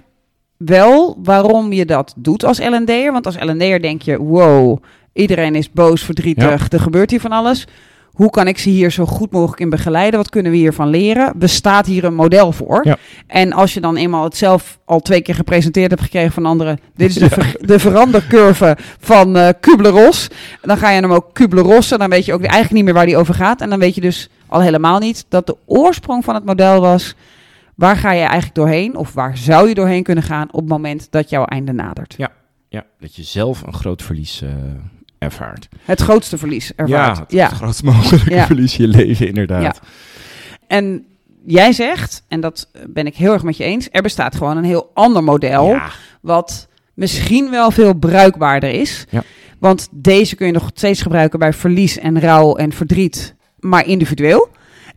wel 0.56 1.18
waarom 1.22 1.72
je 1.72 1.84
dat 1.84 2.14
doet 2.16 2.44
als 2.44 2.58
L&D'er. 2.58 3.12
Want 3.12 3.26
als 3.26 3.36
L&D'er 3.38 3.82
denk 3.82 4.02
je, 4.02 4.18
wow, 4.18 4.82
iedereen 5.12 5.54
is 5.54 5.70
boos, 5.72 6.02
verdrietig, 6.02 6.72
er 6.72 6.80
gebeurt 6.80 7.10
hier 7.10 7.20
van 7.20 7.32
alles. 7.32 7.66
Hoe 8.14 8.30
kan 8.30 8.48
ik 8.48 8.58
ze 8.58 8.68
hier 8.68 8.90
zo 8.90 9.06
goed 9.06 9.30
mogelijk 9.32 9.60
in 9.60 9.70
begeleiden? 9.70 10.18
Wat 10.18 10.30
kunnen 10.30 10.52
we 10.52 10.58
hiervan 10.58 10.88
leren? 10.88 11.32
Bestaat 11.36 11.86
hier 11.86 12.04
een 12.04 12.14
model 12.14 12.52
voor? 12.52 12.80
Ja. 12.84 12.96
En 13.26 13.52
als 13.52 13.74
je 13.74 13.80
dan 13.80 13.96
eenmaal 13.96 14.24
het 14.24 14.36
zelf 14.36 14.78
al 14.84 15.00
twee 15.00 15.20
keer 15.22 15.34
gepresenteerd 15.34 15.90
hebt 15.90 16.02
gekregen 16.02 16.32
van 16.32 16.46
anderen... 16.46 16.78
dit 16.96 17.08
is 17.08 17.14
de, 17.14 17.28
ver- 17.30 17.56
de 17.60 17.78
verandercurve 17.78 18.76
van 18.98 19.36
eh 19.36 19.48
Kubler-Ross... 19.60 20.28
dan 20.62 20.76
ga 20.76 20.90
je 20.90 21.00
hem 21.00 21.12
ook 21.12 21.32
Kubler-Rossen. 21.32 21.98
Dan 21.98 22.10
weet 22.10 22.24
je 22.24 22.32
ook 22.32 22.40
eigenlijk 22.42 22.72
niet 22.72 22.84
meer 22.84 22.94
waar 22.94 23.06
die 23.06 23.16
over 23.16 23.34
gaat. 23.34 23.60
En 23.60 23.70
dan 23.70 23.78
weet 23.78 23.94
je 23.94 24.00
dus 24.00 24.28
al 24.46 24.60
helemaal 24.60 24.98
niet 24.98 25.24
dat 25.28 25.46
de 25.46 25.56
oorsprong 25.66 26.24
van 26.24 26.34
het 26.34 26.44
model 26.44 26.80
was... 26.80 27.14
Waar 27.76 27.96
ga 27.96 28.12
je 28.12 28.20
eigenlijk 28.22 28.54
doorheen, 28.54 28.96
of 28.96 29.12
waar 29.12 29.36
zou 29.36 29.68
je 29.68 29.74
doorheen 29.74 30.02
kunnen 30.02 30.24
gaan 30.24 30.48
op 30.52 30.60
het 30.60 30.68
moment 30.68 31.06
dat 31.10 31.30
jouw 31.30 31.44
einde 31.44 31.72
nadert? 31.72 32.14
Ja, 32.16 32.32
dat 33.00 33.14
je 33.14 33.22
zelf 33.22 33.62
een 33.66 33.72
groot 33.72 34.02
verlies 34.02 34.42
eh, 34.42 34.50
ervaart. 35.18 35.68
Het 35.84 36.00
grootste 36.00 36.38
verlies 36.38 36.72
ervaart. 36.76 37.16
Ja, 37.30 37.42
het, 37.44 37.50
het 37.50 37.58
grootst 37.60 37.82
mogelijke 37.82 38.30
Ja. 38.34 38.46
verlies 38.46 38.76
je 38.76 38.88
leven, 38.88 39.26
inderdaad. 39.26 39.62
Ja. 39.62 39.74
En 40.66 41.04
jij 41.46 41.72
zegt, 41.72 42.24
en 42.28 42.40
dat 42.40 42.70
ben 42.88 43.06
ik 43.06 43.16
heel 43.16 43.32
erg 43.32 43.42
met 43.42 43.56
je 43.56 43.64
eens, 43.64 43.88
er 43.90 44.02
bestaat 44.02 44.34
gewoon 44.36 44.56
een 44.56 44.64
heel 44.64 44.90
ander 44.94 45.24
model, 45.24 45.66
Ja. 45.68 45.88
wat 46.20 46.68
misschien 46.94 47.50
wel 47.50 47.70
veel 47.70 47.94
bruikbaarder 47.94 48.70
is. 48.70 49.06
Ja. 49.10 49.22
Want 49.58 49.88
deze 49.90 50.36
kun 50.36 50.46
je 50.46 50.52
nog 50.52 50.70
steeds 50.74 51.02
gebruiken 51.02 51.38
bij 51.38 51.52
verlies 51.52 51.98
en 51.98 52.20
rouw 52.20 52.56
en 52.56 52.72
verdriet, 52.72 53.34
maar 53.58 53.86
individueel. 53.86 54.48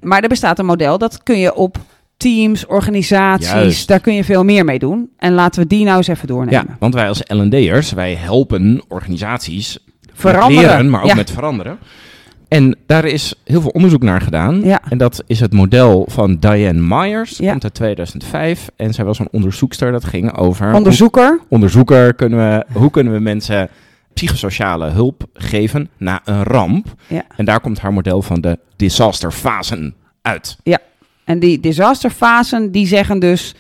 Maar 0.02 0.22
er 0.24 0.30
bestaat 0.30 0.60
een 0.60 0.66
model, 0.66 0.98
dat 0.98 1.24
kun 1.24 1.38
je 1.40 1.54
op 1.56 1.78
teams, 2.18 2.66
organisaties, 2.66 3.50
Juist. 3.52 3.88
daar 3.88 4.00
kun 4.00 4.14
je 4.14 4.24
veel 4.24 4.44
meer 4.44 4.66
mee 4.66 4.80
doen. 4.80 5.10
En 5.18 5.34
laten 5.34 5.62
we 5.62 5.68
die 5.68 5.84
nou 5.86 5.98
eens 5.98 6.08
even 6.08 6.28
doornemen. 6.28 6.66
Ja, 6.68 6.76
want 6.80 6.94
wij 6.94 7.08
als 7.08 7.22
L&D'ers, 7.28 7.92
wij 7.92 8.14
helpen 8.16 8.82
organisaties 8.88 9.78
Veranderen. 10.14 10.70
leren, 10.70 10.90
maar 10.90 11.02
ook 11.02 11.08
Ja. 11.08 11.16
met 11.16 11.32
veranderen. 11.32 11.78
En 12.48 12.76
daar 12.86 13.06
is 13.06 13.34
heel 13.44 13.62
veel 13.62 13.70
onderzoek 13.70 14.02
naar 14.04 14.22
gedaan. 14.22 14.62
Ja. 14.64 14.82
En 14.90 14.98
dat 14.98 15.24
is 15.28 15.40
het 15.40 15.54
model 15.54 16.06
van 16.10 16.38
Diane 16.40 16.80
Myers, 16.82 17.38
Ja. 17.38 17.52
komt 17.52 17.64
uit 17.64 17.74
2005. 17.74 18.70
En 18.76 18.94
zij 18.94 19.06
was 19.06 19.20
een 19.20 19.28
onderzoekster, 19.32 19.92
dat 19.92 20.06
ging 20.06 20.38
over... 20.38 20.74
Onderzoeker. 20.74 21.28
hoe- 21.30 21.40
onderzoeker, 21.50 22.14
kunnen 22.14 22.40
we, 22.40 22.66
hoe 22.80 22.90
kunnen 22.92 23.14
we 23.14 23.20
mensen 23.20 23.70
psychosociale 24.14 24.90
hulp 24.90 25.24
geven 25.34 25.90
na 25.98 26.22
een 26.26 26.44
ramp? 26.44 26.88
Ja. 27.08 27.24
En 27.36 27.46
daar 27.46 27.60
komt 27.60 27.80
haar 27.80 27.94
model 27.94 28.22
van 28.22 28.42
de 28.42 28.60
disasterfasen 28.76 29.96
uit. 30.22 30.58
En 31.28 31.40
die 31.40 31.60
disasterfasen, 31.60 32.72
die 32.72 32.88
zeggen 32.88 33.20
dus... 33.20 33.56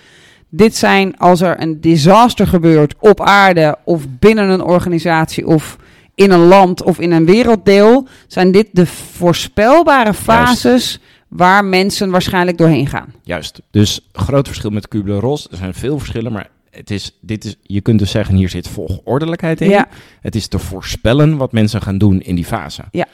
Dit 0.49 0.75
zijn 0.75 1.17
als 1.17 1.41
er 1.41 1.61
een 1.61 1.81
disaster 1.81 2.47
gebeurt 2.47 2.95
op 2.99 3.21
aarde 3.21 3.77
of 3.83 4.05
binnen 4.19 4.49
een 4.49 4.61
organisatie 4.61 5.47
of 5.47 5.77
in 6.15 6.31
een 6.31 6.47
land 6.47 6.83
of 6.83 6.99
in 6.99 7.11
een 7.11 7.25
werelddeel, 7.25 8.07
zijn 8.27 8.51
dit 8.51 8.67
de 8.71 8.85
voorspelbare 8.85 10.13
fases 10.13 10.99
waar 11.27 11.65
mensen 11.65 12.09
waarschijnlijk 12.09 12.57
doorheen 12.57 12.87
gaan. 12.87 13.13
Juist. 13.23 13.61
Dus 13.71 14.07
groot 14.11 14.47
verschil 14.47 14.69
met 14.69 14.87
Kubler-Ross. 14.87 15.47
Er 15.51 15.57
zijn 15.57 15.73
veel 15.73 15.99
verschillen, 15.99 16.31
maar 16.31 16.49
het 16.69 16.91
is, 16.91 17.17
dit 17.21 17.45
is, 17.45 17.55
je 17.61 17.81
kunt 17.81 17.99
dus 17.99 18.11
zeggen, 18.11 18.35
hier 18.35 18.49
zit 18.49 18.67
volgordelijkheid 18.67 19.61
in. 19.61 19.69
Ja. 19.69 19.87
Het 20.21 20.35
is 20.35 20.47
te 20.47 20.59
voorspellen 20.59 21.37
wat 21.37 21.51
mensen 21.51 21.81
gaan 21.81 21.97
doen 21.97 22.21
in 22.21 22.35
die 22.35 22.45
fase. 22.45 22.83
Ja. 22.91 23.05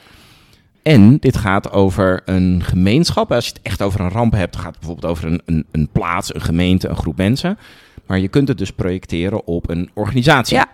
En 0.84 1.16
dit 1.18 1.36
gaat 1.36 1.72
over 1.72 2.22
een 2.24 2.62
gemeenschap. 2.62 3.32
Als 3.32 3.46
je 3.46 3.52
het 3.52 3.62
echt 3.62 3.82
over 3.82 4.00
een 4.00 4.10
ramp 4.10 4.32
hebt, 4.32 4.52
dan 4.52 4.62
gaat 4.62 4.70
het 4.70 4.80
bijvoorbeeld 4.80 5.12
over 5.12 5.26
een, 5.26 5.42
een, 5.44 5.66
een 5.70 5.88
plaats, 5.92 6.34
een 6.34 6.40
gemeente, 6.40 6.88
een 6.88 6.96
groep 6.96 7.16
mensen. 7.16 7.58
Maar 8.06 8.18
je 8.18 8.28
kunt 8.28 8.48
het 8.48 8.58
dus 8.58 8.70
projecteren 8.70 9.46
op 9.46 9.70
een 9.70 9.90
organisatie. 9.94 10.56
Ja. 10.56 10.68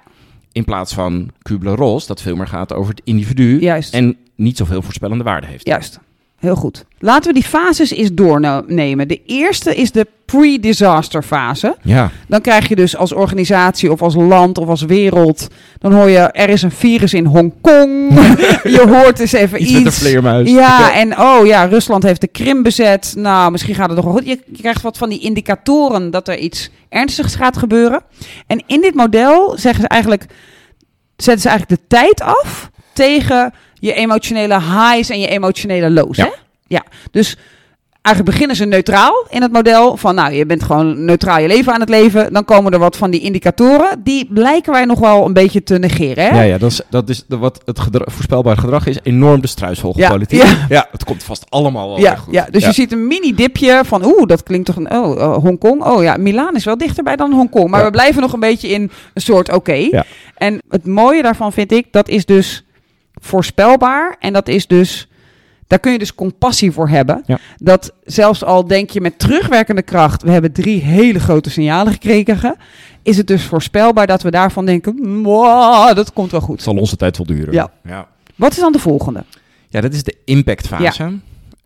In 0.52 0.64
plaats 0.64 0.94
van 0.94 1.30
Kubler-Ross, 1.42 2.06
dat 2.06 2.22
veel 2.22 2.36
meer 2.36 2.46
gaat 2.46 2.72
over 2.72 2.94
het 2.94 3.02
individu. 3.04 3.60
Juist. 3.60 3.94
En 3.94 4.16
niet 4.34 4.56
zoveel 4.56 4.82
voorspellende 4.82 5.24
waarde 5.24 5.46
heeft. 5.46 5.66
Juist. 5.66 6.00
Heel 6.40 6.56
goed. 6.56 6.84
Laten 6.98 7.28
we 7.28 7.40
die 7.40 7.48
fases 7.48 7.90
eens 7.90 8.10
doornemen. 8.12 9.08
De 9.08 9.20
eerste 9.26 9.74
is 9.74 9.92
de 9.92 10.06
pre-disaster 10.24 11.22
fase. 11.22 11.76
Ja. 11.82 12.10
Dan 12.28 12.40
krijg 12.40 12.68
je 12.68 12.76
dus 12.76 12.96
als 12.96 13.12
organisatie 13.12 13.92
of 13.92 14.02
als 14.02 14.14
land 14.14 14.58
of 14.58 14.68
als 14.68 14.82
wereld. 14.82 15.48
Dan 15.78 15.92
hoor 15.92 16.08
je, 16.08 16.18
er 16.18 16.48
is 16.48 16.62
een 16.62 16.70
virus 16.70 17.14
in 17.14 17.24
Hongkong. 17.24 18.12
je 18.76 18.84
hoort 18.88 19.18
eens 19.18 19.32
even 19.32 19.60
Iets 19.60 19.70
iets. 19.70 19.78
met 19.78 19.86
een 19.86 19.92
vleermuis. 19.92 20.50
Ja, 20.50 20.94
en 20.94 21.18
oh 21.18 21.46
ja, 21.46 21.64
Rusland 21.64 22.02
heeft 22.02 22.20
de 22.20 22.28
Krim 22.28 22.62
bezet. 22.62 23.14
Nou, 23.16 23.50
misschien 23.50 23.74
gaat 23.74 23.86
het 23.86 23.96
nog 23.96 24.04
wel 24.04 24.14
goed. 24.14 24.26
Je, 24.26 24.40
je 24.46 24.58
krijgt 24.60 24.82
wat 24.82 24.98
van 24.98 25.08
die 25.08 25.20
indicatoren 25.20 26.10
dat 26.10 26.28
er 26.28 26.38
iets 26.38 26.70
ernstigs 26.88 27.34
gaat 27.34 27.56
gebeuren. 27.56 28.00
En 28.46 28.62
in 28.66 28.80
dit 28.80 28.94
model 28.94 29.52
zeggen 29.58 29.82
ze 29.82 29.88
eigenlijk, 29.88 30.26
zetten 31.16 31.42
ze 31.42 31.48
eigenlijk 31.48 31.80
de 31.80 31.86
tijd 31.96 32.20
af 32.22 32.70
tegen 32.92 33.52
je 33.80 33.94
emotionele 33.94 34.60
highs 34.60 35.10
en 35.10 35.20
je 35.20 35.26
emotionele 35.28 35.90
lows. 35.90 36.16
Ja. 36.16 36.24
Hè? 36.24 36.30
Ja, 36.66 36.84
dus 37.10 37.36
eigenlijk 38.02 38.34
beginnen 38.34 38.56
ze 38.56 38.64
neutraal 38.64 39.26
in 39.30 39.42
het 39.42 39.52
model. 39.52 39.96
Van 39.96 40.14
nou, 40.14 40.32
je 40.32 40.46
bent 40.46 40.62
gewoon 40.62 41.04
neutraal 41.04 41.40
je 41.40 41.46
leven 41.48 41.72
aan 41.72 41.80
het 41.80 41.88
leven. 41.88 42.32
Dan 42.32 42.44
komen 42.44 42.72
er 42.72 42.78
wat 42.78 42.96
van 42.96 43.10
die 43.10 43.20
indicatoren. 43.20 44.00
Die 44.04 44.28
blijken 44.32 44.72
wij 44.72 44.84
nog 44.84 44.98
wel 44.98 45.26
een 45.26 45.32
beetje 45.32 45.62
te 45.62 45.78
negeren. 45.78 46.24
Hè? 46.24 46.36
Ja, 46.36 46.42
ja 46.42 46.58
dat 46.58 46.70
is, 46.70 46.80
dat 46.90 47.08
is 47.08 47.24
de, 47.28 47.36
wat 47.36 47.62
het 47.64 47.80
voorspelbaar 48.04 48.56
gedrag 48.56 48.86
is. 48.86 48.98
Enorm 49.02 49.40
de 49.40 49.46
struisvogelpolitiek. 49.46 50.42
Ja, 50.42 50.48
Ja, 50.48 50.66
ja. 50.68 50.88
het 50.90 51.04
komt 51.04 51.22
vast 51.22 51.44
allemaal 51.48 51.88
wel 51.88 51.98
Ja, 51.98 52.16
goed. 52.16 52.34
ja, 52.34 52.46
dus 52.50 52.64
je 52.64 52.72
ziet 52.72 52.92
een 52.92 53.06
mini-dipje 53.06 53.82
van, 53.84 54.04
oeh, 54.04 54.26
dat 54.26 54.42
klinkt 54.42 54.66
toch 54.66 54.76
een, 54.76 54.92
oh, 54.92 55.16
uh, 55.18 55.36
Hongkong. 55.36 55.82
Oh 55.84 56.02
ja, 56.02 56.16
Milaan 56.16 56.56
is 56.56 56.64
wel 56.64 56.78
dichterbij 56.78 57.16
dan 57.16 57.32
Hongkong. 57.32 57.70
Maar 57.70 57.84
we 57.84 57.90
blijven 57.90 58.20
nog 58.22 58.32
een 58.32 58.40
beetje 58.40 58.68
in 58.68 58.90
een 59.14 59.22
soort 59.22 59.52
oké. 59.52 59.72
Ja. 59.72 60.04
En 60.34 60.60
het 60.68 60.86
mooie 60.86 61.22
daarvan 61.22 61.52
vind 61.52 61.72
ik, 61.72 61.86
dat 61.90 62.08
is 62.08 62.24
dus 62.24 62.64
voorspelbaar. 63.20 64.16
En 64.18 64.32
dat 64.32 64.48
is 64.48 64.66
dus, 64.66 65.08
daar 65.66 65.78
kun 65.78 65.92
je 65.92 65.98
dus 65.98 66.14
compassie 66.14 66.72
voor 66.72 66.88
hebben. 66.88 67.22
Ja. 67.26 67.38
Dat 67.56 67.92
zelfs 68.04 68.44
al 68.44 68.66
denk 68.66 68.90
je 68.90 69.00
met 69.00 69.18
terugwerkende 69.18 69.82
kracht, 69.82 70.22
we 70.22 70.30
hebben 70.30 70.52
drie 70.52 70.80
hele 70.82 71.20
grote 71.20 71.50
signalen 71.50 71.92
gekregen. 71.92 72.56
Is 73.02 73.16
het 73.16 73.26
dus 73.26 73.44
voorspelbaar 73.44 74.06
dat 74.06 74.22
we 74.22 74.30
daarvan 74.30 74.64
denken, 74.66 75.20
"Mwah, 75.20 75.94
dat 75.94 76.12
komt 76.12 76.30
wel 76.30 76.40
Het 76.40 76.48
goed. 76.48 76.62
zal 76.62 76.76
onze 76.76 76.96
tijd 76.96 77.16
wel 77.16 77.26
duren. 77.26 77.52
Ja. 77.54 77.70
ja. 77.84 78.08
Wat 78.36 78.50
is 78.52 78.58
dan 78.58 78.72
de 78.72 78.78
volgende? 78.78 79.24
Ja, 79.68 79.80
dat 79.80 79.92
is 79.92 80.02
de 80.02 80.16
impactfase. 80.24 81.18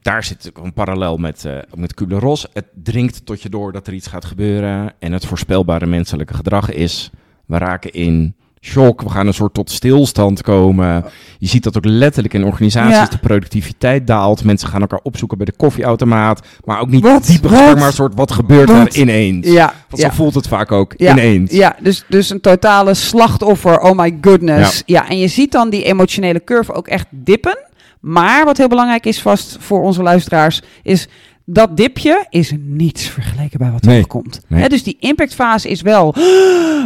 Daar 0.02 0.24
zit 0.24 0.50
ook 0.54 0.64
een 0.64 0.72
parallel 0.72 1.16
met, 1.16 1.44
eh 1.44 1.56
met 1.74 1.94
Kubler-Ross. 1.94 2.46
Het 2.52 2.64
dringt 2.82 3.26
tot 3.26 3.42
je 3.42 3.48
door 3.48 3.72
dat 3.72 3.86
er 3.86 3.92
iets 3.92 4.06
gaat 4.06 4.24
gebeuren. 4.24 4.92
En 4.98 5.12
het 5.12 5.26
voorspelbare 5.26 5.86
menselijke 5.86 6.34
gedrag 6.34 6.70
is... 6.70 7.10
we 7.46 7.58
raken 7.58 7.92
in 7.92 8.34
shock, 8.64 9.02
we 9.02 9.08
gaan 9.10 9.26
een 9.26 9.34
soort 9.34 9.54
tot 9.54 9.70
stilstand 9.70 10.42
komen. 10.42 11.04
Je 11.38 11.46
ziet 11.48 11.62
dat 11.62 11.76
ook 11.76 11.84
letterlijk 11.84 12.34
in 12.34 12.44
organisaties. 12.44 12.96
Ja. 12.96 13.06
De 13.06 13.18
productiviteit 13.18 14.06
daalt. 14.06 14.44
Mensen 14.44 14.68
gaan 14.68 14.80
elkaar 14.80 15.00
opzoeken 15.02 15.36
bij 15.36 15.46
de 15.46 15.52
koffieautomaat. 15.56 16.46
Maar 16.64 16.80
ook 16.80 16.88
niet 16.88 17.02
Wat? 17.02 17.26
diepe 17.26 17.48
Wat? 17.48 17.56
gesprek, 17.58 17.78
maar 17.78 17.86
een 17.86 17.92
soort 17.92 18.14
wat 18.14 18.32
gebeurt 18.32 18.70
Wat? 18.70 18.94
er 18.94 19.00
ineens. 19.00 19.46
Ja, 19.46 19.72
Want 19.88 20.02
ja. 20.02 20.08
zo 20.08 20.14
voelt 20.14 20.34
het 20.34 20.48
vaak 20.48 20.72
ook, 20.72 20.94
Ja, 20.96 21.12
ineens. 21.12 21.50
Ja, 21.52 21.76
dus, 21.80 22.04
dus 22.08 22.30
een 22.30 22.40
totale 22.40 22.94
slachtoffer. 22.94 23.80
Oh 23.80 23.98
my 23.98 24.18
goodness. 24.20 24.82
Ja. 24.86 25.08
en 25.08 25.18
je 25.18 25.28
ziet 25.28 25.52
dan 25.52 25.70
die 25.70 25.84
emotionele 25.84 26.44
curve 26.44 26.72
ook 26.72 26.88
echt 26.88 27.06
dippen. 27.10 27.58
Maar 28.00 28.44
wat 28.44 28.56
heel 28.56 28.68
belangrijk 28.68 29.06
is 29.06 29.20
vast 29.20 29.56
voor 29.60 29.82
onze 29.82 30.02
luisteraars, 30.02 30.62
is 30.82 31.08
dat 31.44 31.76
dipje 31.76 32.26
is 32.30 32.52
niets 32.58 33.08
vergeleken 33.08 33.58
bij 33.58 33.70
wat 33.70 33.82
er 33.84 33.88
Nee. 33.90 34.06
komt. 34.06 34.40
Nee. 34.46 34.68
Dus 34.68 34.82
die 34.82 34.96
impactfase 35.00 35.68
is 35.68 35.82
wel 35.82 36.14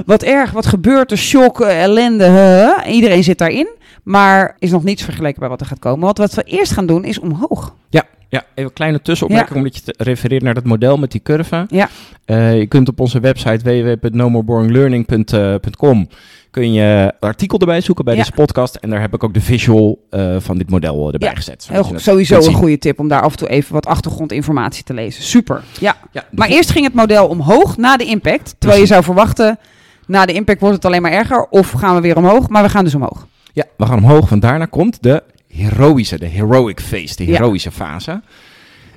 wat 0.06 0.22
erg, 0.22 0.50
wat 0.50 0.66
gebeurt 0.66 1.10
er, 1.10 1.18
shock, 1.18 1.60
eh, 1.60 1.82
ellende. 1.82 2.76
Iedereen 2.88 3.24
zit 3.24 3.38
daarin. 3.38 3.68
Maar 4.02 4.56
is 4.58 4.70
nog 4.70 4.84
niets 4.84 5.02
vergeleken 5.02 5.40
bij 5.40 5.48
wat 5.48 5.60
er 5.60 5.66
gaat 5.66 5.78
komen. 5.78 6.04
Want 6.04 6.18
wat 6.18 6.34
we 6.34 6.42
eerst 6.42 6.72
gaan 6.72 6.86
doen 6.86 7.04
is 7.04 7.18
omhoog. 7.18 7.74
Ja, 7.90 8.04
ja, 8.28 8.42
even 8.54 8.64
een 8.64 8.73
kleine 8.73 9.02
tussenopmerking, 9.02 9.56
omdat 9.56 9.76
je 9.76 9.82
te- 9.82 9.94
refereert 9.97 10.42
naar 10.42 10.54
dat 10.54 10.64
model 10.64 10.97
met 10.97 11.11
die 11.12 11.23
curve. 11.23 11.64
Ja. 11.68 11.88
Eh, 12.25 12.58
je 12.58 12.66
kunt 12.66 12.88
op 12.88 13.00
onze 13.00 13.20
website 13.20 13.64
www.nomoreboriнгlearning.com 13.64 16.08
kun 16.50 16.73
je 16.73 17.12
artikel 17.20 17.58
erbij 17.58 17.80
zoeken 17.80 18.04
bij 18.04 18.14
Ja. 18.14 18.20
deze 18.20 18.32
podcast. 18.32 18.75
En 18.75 18.90
daar 18.90 19.00
heb 19.00 19.14
ik 19.14 19.25
ook 19.25 19.35
de 19.35 19.40
visual 19.40 19.99
eh, 20.11 20.37
van 20.38 20.58
dit 20.58 20.70
model 20.70 21.12
erbij 21.12 21.28
Ja, 21.28 21.35
gezet. 21.35 21.68
Heel 21.70 21.82
goed. 21.85 22.00
Sowieso 22.00 22.37
een 22.37 22.42
zien. 22.42 22.54
goede 22.54 22.78
tip 22.78 22.99
om 22.99 23.08
daar 23.08 23.23
af 23.23 23.32
en 23.32 23.38
toe 23.38 23.49
even 23.49 23.73
wat 23.73 23.87
achtergrondinformatie 23.87 24.85
te 24.85 24.94
lezen. 24.94 25.23
Super. 25.23 25.62
Ja. 25.80 25.97
Maar 26.30 26.49
eerst 26.49 26.70
ging 26.70 26.85
het 26.85 26.94
model 26.94 27.26
omhoog 27.28 27.76
na 27.76 27.97
de 27.97 28.04
impact. 28.04 28.54
Terwijl 28.58 28.80
je 28.80 28.87
zou 28.87 29.02
verwachten, 29.02 29.58
na 30.06 30.26
de 30.26 30.32
impact 30.32 30.61
wordt 30.61 30.76
het 30.76 30.85
alleen 30.85 31.02
maar 31.02 31.12
erger. 31.12 31.47
Of 31.50 31.70
gaan 31.70 31.94
we 31.94 32.00
weer 32.00 32.16
omhoog? 32.16 32.49
Maar 32.49 32.62
we 32.62 32.68
gaan 32.68 32.85
dus 32.85 32.94
omhoog. 32.94 33.26
Ja, 33.52 33.64
we 33.76 33.87
gaan 33.87 33.99
omhoog, 33.99 34.28
want 34.28 34.42
daarna 34.42 34.64
komt 34.64 35.02
de 35.02 35.23
heroïsche, 35.48 36.18
de 36.18 36.26
heroic 36.26 36.80
phase, 36.80 37.16
de 37.16 37.26
Ja. 37.26 37.32
heroïsche 37.32 37.70
fase. 37.70 38.20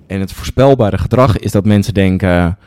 En 0.08 0.20
het 0.20 0.32
voorspelbare 0.34 0.98
gedrag 0.98 1.38
is 1.38 1.52
dat 1.52 1.66
mensen 1.66 1.94
denken... 1.94 2.58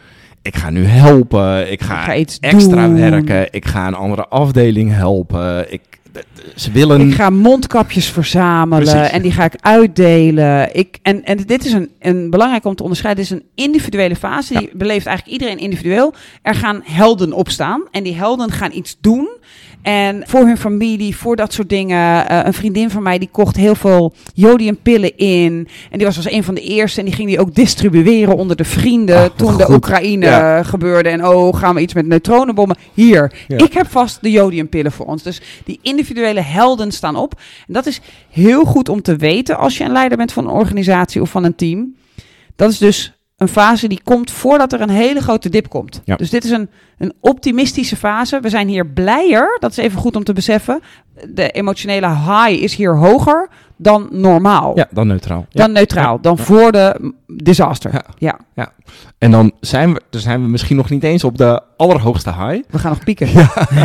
Ik 0.43 0.57
ga 0.57 0.71
nu 0.71 0.85
helpen, 0.85 1.73
ik 1.73 1.83
ga, 1.83 1.99
Ik 1.99 2.05
ga 2.05 2.17
iets 2.17 2.39
extra 2.41 2.87
doen. 2.87 2.95
werken, 2.97 3.49
ik 3.51 3.65
ga 3.67 3.87
een 3.87 3.95
andere 3.95 4.27
afdeling 4.29 4.93
helpen. 4.93 5.73
Ik, 5.73 5.81
ze 6.55 6.71
willen... 6.71 7.01
Ik 7.09 7.15
ga 7.15 7.31
mondkapjes 7.31 8.09
verzamelen 8.09 8.93
Precies. 8.95 9.11
en 9.11 9.23
die 9.23 9.33
ga 9.33 9.45
ik 9.45 9.55
uitdelen. 9.61 10.77
Ik, 10.77 10.99
en, 11.03 11.25
en 11.25 11.37
dit 11.37 11.65
is 11.65 11.73
een, 11.73 11.91
een 12.01 12.31
belangrijk 12.31 12.65
om 12.65 12.75
te 12.75 12.83
onderscheiden. 12.83 13.25
Dit 13.25 13.33
is 13.33 13.39
een 13.41 13.65
individuele 13.65 14.17
fase. 14.17 14.59
Die 14.59 14.71
beleeft 14.73 15.07
eigenlijk 15.07 15.39
iedereen 15.41 15.63
individueel. 15.63 16.15
Er 16.43 16.55
gaan 16.55 16.81
helden 16.85 17.33
opstaan 17.33 17.83
en 17.91 18.03
die 18.03 18.15
helden 18.15 18.51
gaan 18.53 18.73
iets 18.73 18.97
doen. 19.01 19.29
En 19.85 20.23
voor 20.27 20.47
hun 20.47 20.57
familie, 20.59 21.17
voor 21.17 21.37
dat 21.37 21.53
soort 21.53 21.69
dingen. 21.69 22.29
Eh, 22.29 22.41
een 22.45 22.53
vriendin 22.53 22.91
van 22.91 23.03
mij 23.03 23.19
die 23.19 23.29
kocht 23.33 23.57
heel 23.57 23.75
veel 23.75 24.13
jodiumpillen 24.35 25.17
in. 25.17 25.69
En 25.91 25.99
die 25.99 26.07
was 26.07 26.17
als 26.17 26.31
een 26.31 26.45
van 26.45 26.55
de 26.55 26.61
eerste. 26.61 26.99
En 27.01 27.07
die 27.07 27.15
ging 27.15 27.29
die 27.29 27.41
ook 27.41 27.55
distribueren 27.55 28.37
onder 28.37 28.57
de 28.57 28.65
vrienden. 28.65 29.17
Ah, 29.17 29.37
toen 29.37 29.57
de. 29.57 29.71
Oekraïne 29.71 30.27
Ja. 30.27 30.63
gebeurde. 30.63 31.09
En 31.09 31.27
oh, 31.27 31.57
gaan 31.57 31.75
we 31.75 31.81
iets 31.81 31.95
met 31.95 32.07
neutronenbommen? 32.07 32.77
Hier, 32.95 33.33
Ja. 33.49 33.57
ik 33.57 33.73
heb 33.73 33.91
vast 33.91 34.19
de 34.23 34.31
jodiumpillen 34.31 34.93
voor 34.93 35.07
ons. 35.07 35.23
Dus 35.23 35.41
die 35.65 35.79
individuele 35.83 36.41
helden 36.41 36.93
staan 36.93 37.17
op. 37.17 37.41
En 37.67 37.73
dat 37.75 37.87
is 37.87 38.01
heel 38.31 38.65
goed 38.65 38.89
om 38.89 39.03
te 39.03 39.17
weten 39.17 39.59
als 39.59 39.79
je 39.79 39.85
een 39.85 39.93
leider 39.93 40.17
bent 40.17 40.33
van 40.33 40.45
een 40.45 40.55
organisatie 40.55 41.21
of 41.21 41.31
van 41.31 41.45
een 41.45 41.55
team. 41.55 41.95
Dat 42.57 42.71
is 42.71 42.79
dus 42.79 43.14
een 43.37 43.49
fase 43.49 43.89
die 43.89 44.01
komt 44.05 44.31
voordat 44.31 44.73
er 44.73 44.81
een 44.81 44.91
hele 44.91 45.21
grote 45.21 45.49
dip 45.49 45.69
komt. 45.69 46.01
Ja. 46.05 46.17
Dus 46.17 46.31
dit 46.31 46.45
is 46.45 46.51
een, 46.51 46.71
een 46.99 47.13
optimistische 47.21 47.97
fase. 47.97 48.41
We 48.41 48.49
zijn 48.49 48.69
hier 48.69 48.87
blijer, 48.87 49.57
dat 49.61 49.71
is 49.71 49.77
even 49.77 50.01
goed 50.01 50.17
om 50.17 50.25
te 50.25 50.33
beseffen. 50.33 50.83
De 51.29 51.51
emotionele 51.51 52.09
high 52.09 52.63
is 52.63 52.75
hier 52.75 52.97
hoger 52.97 53.49
dan 53.77 54.09
normaal. 54.11 54.73
Ja, 54.77 54.87
dan 54.91 55.07
neutraal. 55.07 55.47
Ja. 55.49 55.63
Dan 55.63 55.73
neutraal, 55.73 56.21
dan 56.21 56.39
voor 56.39 56.73
de 56.73 57.13
disaster. 57.27 58.03
Ja. 58.19 58.39
ja. 58.55 58.73
En 59.19 59.31
dan 59.31 59.53
zijn, 59.61 59.95
we, 59.95 60.03
dan 60.11 60.21
zijn 60.21 60.43
we 60.43 60.49
misschien 60.49 60.77
nog 60.77 60.91
niet 60.91 61.03
eens 61.03 61.25
op 61.25 61.39
de 61.39 61.63
allerhoogste 61.77 62.33
high. 62.33 62.63
we 62.71 62.79
gaan 62.79 62.91
nog 62.91 63.05
pieken. 63.05 63.29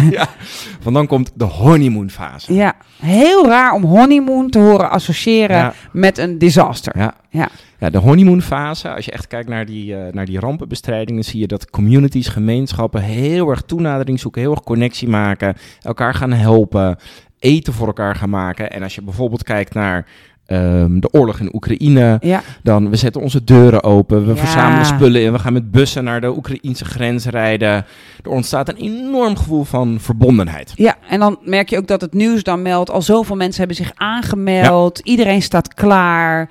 ja. 0.09 0.27
Want 0.83 0.95
dan 0.95 1.07
komt 1.07 1.31
de 1.35 1.45
honeymoon 1.45 2.09
fase. 2.09 2.53
Ja, 2.53 2.73
heel 3.01 3.47
raar 3.47 3.73
om 3.73 3.83
honeymoon 3.83 4.49
te 4.49 4.59
horen 4.59 4.89
associëren 4.89 5.73
met 5.91 6.17
een 6.17 6.37
disaster. 6.37 6.97
Ja. 6.97 7.13
Ja. 7.29 7.49
Ja, 7.79 7.89
de 7.89 7.97
honeymoon 7.97 8.41
fase, 8.41 8.89
als 8.89 9.05
je 9.05 9.11
echt 9.11 9.27
kijkt 9.27 9.49
naar 9.49 9.65
die, 9.65 9.95
eh, 9.95 10.13
naar 10.13 10.25
die 10.25 10.39
rampenbestrijding, 10.39 11.17
dan 11.21 11.23
zie 11.31 11.39
je 11.39 11.47
dat 11.47 11.69
communities, 11.69 12.27
gemeenschappen 12.27 13.01
heel 13.01 13.49
erg 13.49 13.61
toenadering 13.61 14.19
zoeken, 14.19 14.41
heel 14.41 14.51
erg 14.51 14.63
connectie 14.63 15.07
maken, 15.07 15.55
elkaar 15.81 16.13
gaan 16.13 16.31
helpen, 16.31 16.97
eten 17.39 17.73
voor 17.73 17.87
elkaar 17.87 18.15
gaan 18.15 18.29
maken. 18.29 18.71
En 18.71 18.83
als 18.83 18.95
je 18.95 19.01
bijvoorbeeld 19.01 19.43
kijkt 19.43 19.73
naar 19.73 20.05
ehm, 20.45 20.99
de 20.99 21.09
oorlog 21.11 21.39
in 21.39 21.55
Oekraïne, 21.55 22.17
Ja, 22.21 22.41
dan 22.63 22.89
we 22.89 22.95
zetten 22.95 23.21
onze 23.21 23.43
deuren 23.43 23.83
open, 23.83 24.25
we 24.25 24.33
Ja. 24.33 24.37
verzamelen 24.37 24.85
spullen 24.85 25.21
in, 25.21 25.31
we 25.31 25.39
gaan 25.39 25.53
met 25.53 25.71
bussen 25.71 26.03
naar 26.03 26.21
de 26.21 26.35
Oekraïnse 26.35 26.85
grens 26.85 27.25
rijden. 27.25 27.85
Er 28.23 28.29
ontstaat 28.29 28.69
een 28.69 28.75
enorm 28.75 29.35
gevoel 29.37 29.63
van 29.63 29.97
verbondenheid. 29.99 30.71
ja, 30.75 30.95
en 31.09 31.19
dan 31.19 31.37
merk 31.43 31.69
je 31.69 31.77
ook 31.77 31.87
dat 31.87 32.01
het 32.01 32.13
nieuws 32.13 32.43
dan 32.43 32.61
meldt. 32.61 32.89
Al 32.89 33.01
zoveel 33.01 33.35
mensen 33.35 33.59
hebben 33.59 33.77
zich 33.85 33.91
aangemeld. 33.95 34.99
Iedereen 34.99 35.41
staat 35.41 35.73
klaar. 35.73 36.49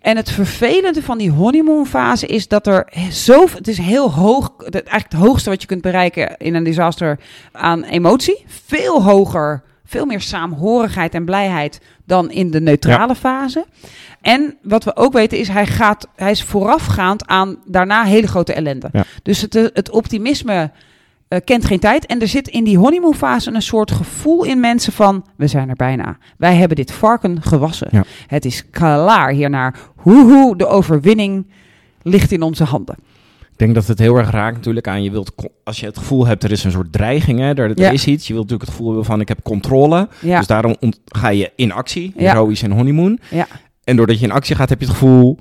En 0.00 0.16
het 0.16 0.30
vervelende 0.30 1.02
van 1.02 1.18
die 1.18 1.30
honeymoon 1.30 1.86
fase 1.86 2.26
is 2.26 2.48
dat 2.48 2.66
er 2.66 2.88
zo... 3.10 3.44
Het 3.54 3.68
is 3.68 3.78
heel 3.78 4.12
hoog, 4.12 4.50
eigenlijk 4.58 5.04
het 5.12 5.12
hoogste 5.20 5.50
wat 5.50 5.60
je 5.60 5.66
kunt 5.66 5.82
bereiken 5.82 6.36
in 6.36 6.54
een 6.54 6.64
disaster 6.64 7.18
aan 7.52 7.82
emotie. 7.84 8.44
Veel 8.66 9.02
hoger, 9.02 9.62
veel 9.92 10.06
meer 10.06 10.20
saamhorigheid 10.20 11.14
en 11.14 11.24
blijheid 11.24 11.80
dan 12.04 12.30
in 12.30 12.50
de 12.50 12.60
neutrale 12.60 13.14
fase. 13.14 13.66
En 14.20 14.56
wat 14.62 14.84
we 14.84 14.96
ook 14.96 15.12
weten 15.12 15.38
is, 15.38 15.48
hij, 15.48 15.66
gaat, 15.66 16.08
hij 16.16 16.30
is 16.30 16.42
voorafgaand 16.42 17.26
aan 17.26 17.56
daarna 17.66 18.04
hele 18.04 18.26
grote 18.26 18.52
ellende. 18.52 18.88
Ja. 18.92 19.04
Dus 19.22 19.40
het, 19.40 19.54
het 19.54 19.90
optimisme 19.90 20.70
eh, 21.28 21.38
kent 21.44 21.64
geen 21.64 21.78
tijd. 21.78 22.06
En 22.06 22.20
er 22.20 22.28
zit 22.28 22.48
in 22.48 22.64
die 22.64 22.78
honeymoon 22.78 23.14
fase 23.14 23.50
een 23.50 23.62
soort 23.62 23.90
gevoel 23.90 24.44
in 24.44 24.60
mensen 24.60 24.92
van... 24.92 25.24
we 25.36 25.46
zijn 25.46 25.68
er 25.68 25.76
bijna. 25.76 26.16
Wij 26.36 26.54
hebben 26.54 26.76
dit 26.76 26.92
varken 26.92 27.42
gewassen. 27.42 27.88
Ja. 27.90 28.04
Het 28.26 28.44
is 28.44 28.70
klaar 28.70 29.30
hiernaar. 29.30 29.74
Hoehoe, 29.96 30.56
de 30.56 30.66
overwinning 30.66 31.46
ligt 32.02 32.32
in 32.32 32.42
onze 32.42 32.64
handen. 32.64 32.96
Ik 33.52 33.58
denk 33.58 33.74
dat 33.74 33.86
het 33.86 33.98
heel 33.98 34.16
erg 34.16 34.30
raakt 34.30 34.56
natuurlijk 34.56 34.88
aan 34.88 35.02
je 35.02 35.10
wilt, 35.10 35.32
als 35.64 35.80
je 35.80 35.86
het 35.86 35.98
gevoel 35.98 36.26
hebt, 36.26 36.44
er 36.44 36.50
is 36.52 36.64
een 36.64 36.70
soort 36.70 36.92
dreiging, 36.92 37.38
hè, 37.38 37.48
er, 37.48 37.58
er 37.58 37.80
Ja. 37.80 37.90
is 37.90 38.06
iets. 38.06 38.26
Je 38.26 38.32
wilt 38.32 38.44
natuurlijk 38.44 38.68
het 38.70 38.70
gevoel 38.70 38.86
hebben 38.88 39.04
van 39.06 39.20
ik 39.20 39.28
heb 39.28 39.38
controle. 39.42 40.08
Ja, 40.20 40.38
Dus 40.38 40.46
daarom 40.46 40.76
ga 41.04 41.28
je 41.28 41.52
in 41.56 41.72
actie, 41.72 42.12
Ja. 42.16 42.32
heroïs 42.32 42.62
en 42.62 42.70
honeymoon. 42.70 43.18
ja, 43.30 43.46
En 43.84 43.96
doordat 43.96 44.18
je 44.18 44.24
in 44.24 44.32
actie 44.32 44.56
gaat, 44.56 44.68
heb 44.68 44.80
je 44.80 44.84
het 44.86 44.94
gevoel, 44.94 45.38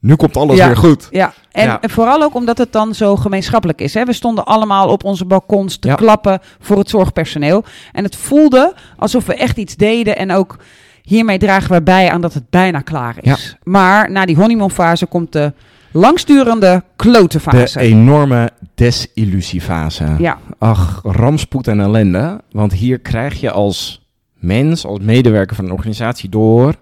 nu 0.00 0.14
komt 0.16 0.36
alles 0.36 0.56
Ja. 0.56 0.66
weer 0.66 0.76
goed. 0.76 1.08
ja. 1.10 1.32
En 1.52 1.64
Ja. 1.66 1.78
vooral 1.82 2.22
ook 2.22 2.34
omdat 2.34 2.58
het 2.58 2.72
dan 2.72 2.94
zo 2.94 3.16
gemeenschappelijk 3.16 3.80
is. 3.80 3.94
Hè? 3.94 4.04
We 4.04 4.12
stonden 4.12 4.44
allemaal 4.46 4.88
op 4.88 5.04
onze 5.04 5.24
balkons 5.24 5.76
te 5.76 5.88
Ja. 5.88 5.94
klappen 5.94 6.40
voor 6.60 6.78
het 6.78 6.88
zorgpersoneel. 6.90 7.64
En 7.92 8.04
het 8.04 8.16
voelde 8.16 8.74
alsof 8.96 9.26
we 9.26 9.34
echt 9.34 9.56
iets 9.56 9.76
deden 9.76 10.16
en 10.16 10.32
ook... 10.32 10.56
Hiermee 11.02 11.38
dragen 11.38 11.72
we 11.72 11.82
bij 11.82 12.10
aan 12.10 12.20
dat 12.20 12.34
het 12.34 12.50
bijna 12.50 12.80
klaar 12.80 13.16
is. 13.20 13.56
Maar 13.62 14.10
na 14.10 14.26
die 14.26 14.36
honeymoon 14.36 14.70
fase 14.70 15.06
komt 15.06 15.32
de 15.32 15.52
langsturende 15.92 16.82
klote 16.96 17.40
De 17.50 17.70
enorme 17.80 18.50
desillusiefase. 18.74 20.14
Ja, 20.18 20.38
Ach, 20.58 21.00
rampspoed 21.04 21.68
en 21.68 21.80
ellende. 21.80 22.40
Want 22.50 22.72
hier 22.72 22.98
krijg 22.98 23.40
je 23.40 23.50
als 23.50 24.06
mens, 24.34 24.84
als 24.86 24.98
medewerker 24.98 25.56
van 25.56 25.64
een 25.64 25.72
organisatie 25.72 26.28
door... 26.28 26.74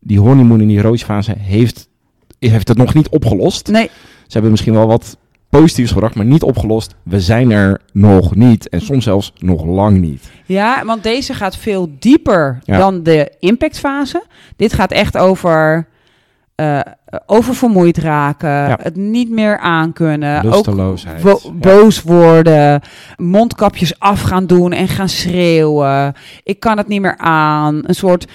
die 0.00 0.20
honeymoon 0.20 0.60
in 0.60 0.68
die 0.68 0.80
roosfase 0.80 1.34
heeft 1.38 1.88
heeft 2.38 2.68
het 2.68 2.76
nog 2.76 2.94
niet 2.94 3.08
opgelost. 3.08 3.68
Nee, 3.68 3.90
Ze 4.26 4.32
hebben 4.32 4.50
misschien 4.50 4.74
wel 4.74 4.86
wat 4.86 5.16
positiefs 5.48 5.92
gebracht, 5.92 6.14
maar 6.14 6.24
niet 6.24 6.42
opgelost. 6.42 6.94
We 7.02 7.20
zijn 7.20 7.50
er 7.50 7.80
nog 7.92 8.34
niet. 8.34 8.68
En 8.68 8.80
soms 8.80 9.04
zelfs 9.04 9.32
nog 9.38 9.64
lang 9.64 9.98
niet. 10.00 10.30
ja, 10.46 10.84
want 10.84 11.02
deze 11.02 11.34
gaat 11.34 11.56
veel 11.56 11.90
dieper 11.98 12.58
Ja. 12.64 12.78
dan 12.78 13.02
de 13.02 13.32
impactfase. 13.38 14.24
Dit 14.56 14.72
gaat 14.72 14.92
echt 14.92 15.16
over 15.16 15.86
eh, 16.54 16.80
oververmoeid 17.26 17.98
raken, 17.98 18.48
Ja. 18.48 18.78
het 18.82 18.96
niet 18.96 19.30
meer 19.30 19.58
aankunnen, 19.58 20.52
ook 20.52 20.64
Ja. 20.66 21.50
boos 21.52 22.02
worden, 22.02 22.80
mondkapjes 23.16 23.98
af 23.98 24.20
gaan 24.20 24.46
doen 24.46 24.72
en 24.72 24.88
gaan 24.88 25.08
schreeuwen. 25.08 26.14
Ik 26.42 26.60
kan 26.60 26.76
het 26.78 26.88
niet 26.88 27.00
meer 27.00 27.18
aan. 27.18 27.80
Een 27.82 27.94
soort 27.94 28.26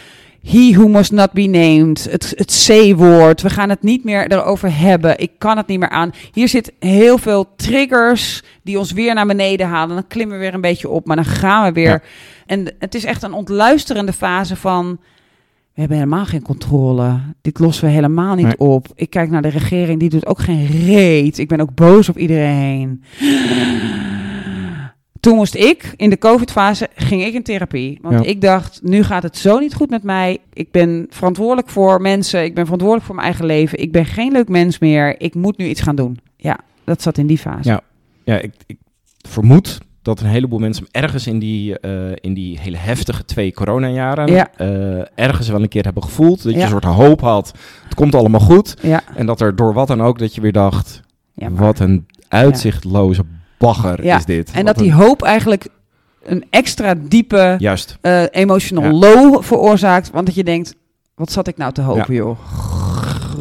he 0.44 0.72
who 0.72 0.88
must 0.88 1.12
not 1.12 1.32
be 1.32 1.42
named. 1.46 2.08
Het, 2.12 2.34
het 2.36 2.66
C-woord. 2.68 3.42
We 3.42 3.50
gaan 3.50 3.70
het 3.70 3.84
niet 3.84 4.04
meer 4.04 4.32
erover 4.32 4.78
hebben. 4.80 5.20
Ik 5.20 5.32
kan 5.38 5.58
het 5.58 5.68
niet 5.68 5.80
meer 5.80 5.90
aan. 5.90 6.12
Hier 6.32 6.48
zit 6.48 6.74
heel 6.80 7.18
veel 7.18 7.56
triggers 7.56 8.44
die 8.64 8.80
ons 8.80 8.92
weer 8.92 9.14
naar 9.14 9.26
beneden 9.26 9.68
halen. 9.68 9.96
Dan 9.96 10.08
klimmen 10.08 10.38
we 10.38 10.44
weer 10.44 10.54
een 10.54 10.62
beetje 10.62 10.90
op, 10.90 11.06
maar 11.06 11.16
dan 11.16 11.26
gaan 11.26 11.64
we 11.66 11.72
weer. 11.72 11.90
Ja. 11.90 12.02
En 12.46 12.74
het 12.80 12.96
is 12.96 13.04
echt 13.04 13.24
een 13.24 13.34
ontluisterende 13.34 14.14
fase 14.14 14.56
van... 14.56 15.00
We 15.80 15.86
hebben 15.86 16.04
helemaal 16.06 16.26
geen 16.26 16.42
controle. 16.42 17.20
Dit 17.42 17.60
lossen 17.60 17.86
we 17.86 17.92
helemaal 17.94 18.36
niet 18.36 18.46
Nee. 18.46 18.58
op. 18.58 18.88
Ik 18.96 19.10
kijk 19.10 19.30
naar 19.30 19.42
de 19.42 19.48
regering, 19.48 20.00
die 20.00 20.10
doet 20.10 20.26
ook 20.26 20.40
geen 20.40 20.66
reet. 20.66 21.38
Ik 21.38 21.48
ben 21.48 21.60
ook 21.60 21.74
boos 21.76 22.10
op 22.10 22.18
iedereen. 22.18 23.04
Toen 25.20 25.36
moest 25.36 25.56
ik, 25.56 25.94
in 25.96 26.10
de 26.10 26.18
COVID-fase, 26.18 26.90
ging 26.96 27.24
ik 27.24 27.34
in 27.34 27.44
therapie. 27.44 28.00
Want 28.02 28.24
Ja. 28.24 28.30
ik 28.30 28.42
dacht, 28.42 28.80
nu 28.84 29.04
gaat 29.04 29.24
het 29.24 29.38
zo 29.38 29.60
niet 29.60 29.74
goed 29.74 29.90
met 29.90 30.04
mij. 30.04 30.38
Ik 30.54 30.72
ben 30.72 31.06
verantwoordelijk 31.10 31.70
voor 31.70 32.02
mensen. 32.02 32.44
Ik 32.44 32.54
ben 32.54 32.64
verantwoordelijk 32.64 33.06
voor 33.08 33.16
mijn 33.16 33.28
eigen 33.28 33.46
leven. 33.46 33.80
Ik 33.80 33.92
ben 33.92 34.06
geen 34.06 34.32
leuk 34.32 34.50
mens 34.50 34.80
meer. 34.80 35.22
Ik 35.22 35.36
moet 35.36 35.58
nu 35.58 35.66
iets 35.68 35.82
gaan 35.82 35.96
doen. 35.96 36.18
Ja, 36.38 36.58
dat 36.84 37.02
zat 37.02 37.18
in 37.18 37.28
die 37.28 37.38
fase. 37.38 37.70
Ja. 37.70 37.82
Ja, 38.24 38.38
ik, 38.40 38.54
ik 38.66 38.78
vermoed 39.28 39.80
dat 40.02 40.20
een 40.20 40.26
heleboel 40.28 40.60
mensen 40.60 40.88
ergens 40.92 41.28
in 41.28 41.40
die, 41.40 41.80
eh, 41.80 42.12
in 42.16 42.34
die 42.34 42.60
hele 42.60 42.78
heftige 42.78 43.26
twee 43.26 43.54
coronajaren... 43.54 44.28
Ja. 44.28 44.48
eh, 44.58 44.68
ergens 45.16 45.48
wel 45.50 45.62
een 45.62 45.68
keer 45.68 45.84
hebben 45.84 46.04
gevoeld. 46.04 46.44
Dat 46.44 46.52
je 46.52 46.58
Ja. 46.58 46.64
een 46.64 46.70
soort 46.72 46.84
hoop 46.84 47.22
had. 47.22 47.52
Het 47.84 47.94
komt 47.96 48.16
allemaal 48.16 48.40
goed. 48.40 48.76
Ja, 48.82 49.02
En 49.16 49.26
dat 49.26 49.42
er 49.42 49.56
door 49.56 49.74
wat 49.74 49.88
dan 49.88 50.02
ook, 50.02 50.20
dat 50.20 50.36
je 50.36 50.42
weer 50.42 50.52
dacht... 50.52 51.02
wat 51.50 51.80
een 51.80 52.06
uitzichtloze 52.28 53.24
bagger 53.58 54.04
Ja, 54.04 54.18
is 54.18 54.26
dit. 54.26 54.50
En 54.52 54.56
Wat 54.66 54.66
dat 54.66 54.84
die 54.84 54.94
hoop 54.94 55.22
eigenlijk 55.22 55.68
een 56.24 56.46
extra 56.50 56.96
diepe 57.00 57.56
Juist. 57.58 57.98
eh, 58.02 58.24
emotional 58.32 58.92
low 58.92 59.44
veroorzaakt. 59.44 60.12
Want 60.12 60.26
dat 60.26 60.36
je 60.36 60.44
denkt, 60.44 60.76
wat 61.16 61.32
zat 61.32 61.48
ik 61.48 61.58
nou 61.58 61.72
te 61.74 61.82
hopen, 61.82 62.14
joh. 62.14 62.38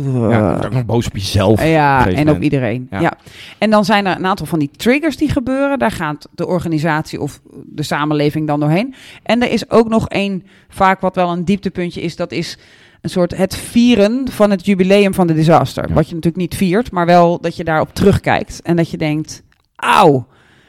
Ja, 0.05 0.39
je 0.39 0.49
wordt 0.49 0.67
ook 0.67 0.73
nog 0.73 0.85
boos 0.85 1.07
op 1.07 1.17
jezelf. 1.17 1.65
Ja, 1.65 2.07
en 2.07 2.31
op 2.31 2.43
iedereen. 2.43 2.87
Ja. 2.91 3.01
Ja. 3.01 3.13
En 3.59 3.71
dan 3.71 3.85
zijn 3.85 4.07
er 4.07 4.17
een 4.17 4.27
aantal 4.27 4.47
van 4.47 4.59
die 4.59 4.71
triggers 4.77 5.17
die 5.17 5.31
gebeuren. 5.31 5.79
Daar 5.79 5.91
gaat 5.91 6.29
de 6.35 6.47
organisatie 6.47 7.21
of 7.21 7.41
de 7.65 7.83
samenleving 7.83 8.47
dan 8.47 8.61
doorheen. 8.61 8.95
En 9.23 9.43
er 9.43 9.51
is 9.51 9.71
ook 9.71 9.89
nog 9.89 10.09
één, 10.09 10.43
vaak 10.69 11.01
wat 11.01 11.15
wel 11.15 11.31
een 11.31 11.45
dieptepuntje 11.45 12.01
is, 12.01 12.17
dat 12.17 12.33
is 12.33 12.59
een 13.01 13.11
soort 13.11 13.37
het 13.37 13.57
vieren 13.57 14.29
van 14.31 14.51
het 14.51 14.67
jubileum 14.67 15.15
van 15.15 15.27
de 15.27 15.35
disaster. 15.35 15.89
Ja. 15.89 15.95
Wat 15.95 16.09
je 16.09 16.15
natuurlijk 16.15 16.43
niet 16.43 16.57
viert, 16.57 16.91
maar 16.91 17.07
wel 17.07 17.41
dat 17.41 17.57
je 17.57 17.65
daarop 17.65 17.95
terugkijkt. 17.95 18.63
En 18.63 18.77
dat 18.77 18.91
je 18.91 18.97
denkt, 18.97 19.43
auw, 19.77 20.27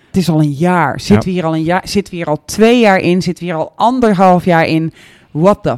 het 0.07 0.17
is 0.17 0.29
al 0.29 0.41
een 0.41 0.51
jaar. 0.51 0.99
Zitten 0.99 1.29
we 1.29 1.35
hier 1.35 1.45
al 1.45 1.55
een 1.55 1.63
jaar? 1.63 1.87
Zitten 1.87 2.13
we 2.13 2.19
hier 2.19 2.29
al 2.29 2.45
twee 2.45 2.79
jaar 2.79 2.99
in? 2.99 3.21
Zitten 3.21 3.45
we 3.45 3.51
hier 3.51 3.59
al 3.59 3.73
anderhalf 3.75 4.45
jaar 4.45 4.67
in? 4.67 4.93
What 5.31 5.63
the? 5.63 5.77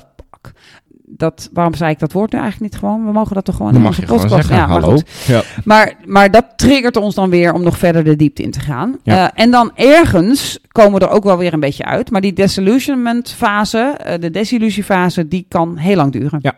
Dat, 1.18 1.50
waarom 1.54 1.74
zei 1.74 1.92
ik 1.92 2.00
dat 2.00 2.12
woord 2.12 2.32
nu 2.32 2.40
eigenlijk 2.40 2.72
niet 2.72 2.82
gewoon? 2.82 3.06
We 3.06 3.12
mogen 3.12 3.36
dat 3.36 3.46
toch 3.46 3.56
gewoon 3.56 3.72
Dan 3.74 3.82
in 3.82 3.88
onze 3.88 4.02
podcast. 4.02 4.30
zeggen, 4.34 4.56
ja, 4.56 4.68
maar 4.68 4.82
hallo. 4.82 4.98
Ja. 5.28 5.42
Maar, 5.64 5.94
maar 6.06 6.32
dat 6.32 6.46
triggert 6.56 6.96
ons 6.98 7.16
dan 7.16 7.30
weer 7.30 7.54
om 7.54 7.64
nog 7.64 7.78
verder 7.78 8.04
de 8.04 8.16
diepte 8.16 8.44
in 8.44 8.52
te 8.52 8.60
gaan. 8.60 8.98
Ja. 9.04 9.32
Eh, 9.34 9.44
en 9.44 9.52
dan 9.52 9.72
ergens 9.76 10.60
komen 10.68 11.00
we 11.00 11.06
er 11.06 11.12
ook 11.12 11.24
wel 11.24 11.38
weer 11.38 11.54
een 11.54 11.60
beetje 11.60 11.86
uit. 11.86 12.12
Maar 12.12 12.22
die 12.22 12.34
disillusionment 12.34 13.30
fase, 13.32 13.78
eh, 13.98 14.20
de 14.20 14.30
desillusiefase, 14.32 15.28
die 15.28 15.46
kan 15.50 15.78
heel 15.78 15.96
lang 15.96 16.12
duren. 16.12 16.40
Ja. 16.42 16.56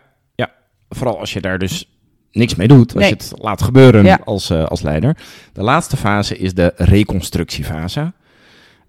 Vooral 0.88 1.18
als 1.20 1.32
je 1.32 1.40
daar 1.40 1.58
dus 1.58 1.88
niks 2.32 2.54
mee 2.54 2.68
doet. 2.68 2.92
Als 2.94 3.02
Nee. 3.02 3.08
je 3.08 3.14
het 3.14 3.32
laat 3.38 3.62
gebeuren 3.62 4.04
Ja. 4.04 4.18
als, 4.24 4.50
eh, 4.50 4.64
als 4.64 4.82
leider. 4.82 5.16
De 5.52 5.62
laatste 5.62 5.96
fase 5.96 6.38
is 6.38 6.54
de 6.54 6.72
reconstructiefase. 6.76 8.12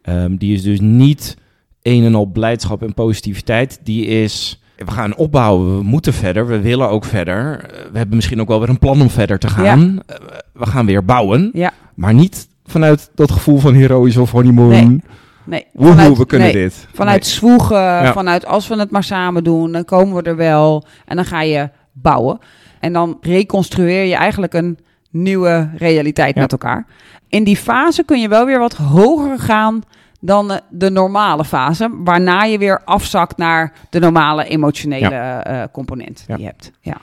Ehm, 0.01 0.36
die 0.36 0.54
is 0.54 0.62
dus 0.63 0.80
niet 0.80 1.38
een 1.82 2.04
en 2.04 2.15
al 2.15 2.25
blijdschap 2.25 2.82
en 2.82 2.93
positiviteit. 2.93 3.80
Die 3.84 4.06
is, 4.06 4.62
we 4.77 4.91
gaan 4.91 5.15
opbouwen, 5.15 5.77
we 5.77 5.83
moeten 5.83 6.13
verder, 6.13 6.47
we 6.47 6.59
willen 6.61 6.89
ook 6.89 7.05
verder. 7.05 7.59
Eh, 7.59 7.77
we 7.91 7.97
hebben 7.97 8.15
misschien 8.15 8.41
ook 8.41 8.47
wel 8.47 8.59
weer 8.59 8.69
een 8.69 8.79
plan 8.79 9.01
om 9.01 9.09
verder 9.09 9.39
te 9.39 9.47
gaan. 9.47 10.01
Eh, 10.05 10.15
we 10.53 10.65
gaan 10.65 10.85
weer 10.85 11.05
bouwen. 11.05 11.49
Ja, 11.53 11.71
Maar 11.93 12.13
niet 12.13 12.47
vanuit 12.65 13.09
dat 13.15 13.31
gevoel 13.31 13.57
van 13.59 13.73
heroïs 13.73 14.17
of 14.17 14.31
honeymoon. 14.31 14.69
Nee. 14.69 15.01
nee. 15.43 15.65
Woehoe, 15.73 16.17
we 16.17 16.25
kunnen 16.25 16.53
nee, 16.53 16.63
dit. 16.63 16.88
Vanuit 16.93 17.21
Nee. 17.21 17.29
zwoegen, 17.31 18.13
vanuit 18.13 18.45
als 18.45 18.67
we 18.67 18.75
het 18.79 18.91
maar 18.91 19.03
samen 19.03 19.43
doen, 19.43 19.71
dan 19.71 19.85
komen 19.85 20.15
we 20.15 20.29
er 20.29 20.35
wel. 20.35 20.85
En 21.05 21.15
dan 21.15 21.25
ga 21.25 21.41
je 21.41 21.69
bouwen. 21.91 22.39
En 22.79 22.93
dan 22.93 23.17
reconstrueer 23.21 24.03
je 24.03 24.15
eigenlijk 24.15 24.53
een 24.53 24.77
nieuwe 25.11 25.69
realiteit 25.77 26.35
Ja. 26.35 26.41
met 26.41 26.51
elkaar. 26.51 26.85
In 27.29 27.43
die 27.43 27.57
fase 27.57 28.03
kun 28.03 28.21
je 28.21 28.27
wel 28.27 28.45
weer 28.45 28.59
wat 28.59 28.73
hoger 28.73 29.39
gaan 29.39 29.81
dan 30.21 30.51
eh, 30.51 30.58
de 30.69 30.89
normale 30.89 31.45
fase. 31.45 31.89
Waarna 32.04 32.43
je 32.43 32.58
weer 32.58 32.82
afzakt 32.84 33.38
naar 33.38 33.73
de 33.89 33.99
normale 33.99 34.45
emotionele 34.47 35.15
eh, 35.15 35.63
component 35.71 36.23
Ja. 36.28 36.36
die 36.36 36.43
je 36.45 36.49
hebt. 36.51 36.71
Ja. 36.82 36.97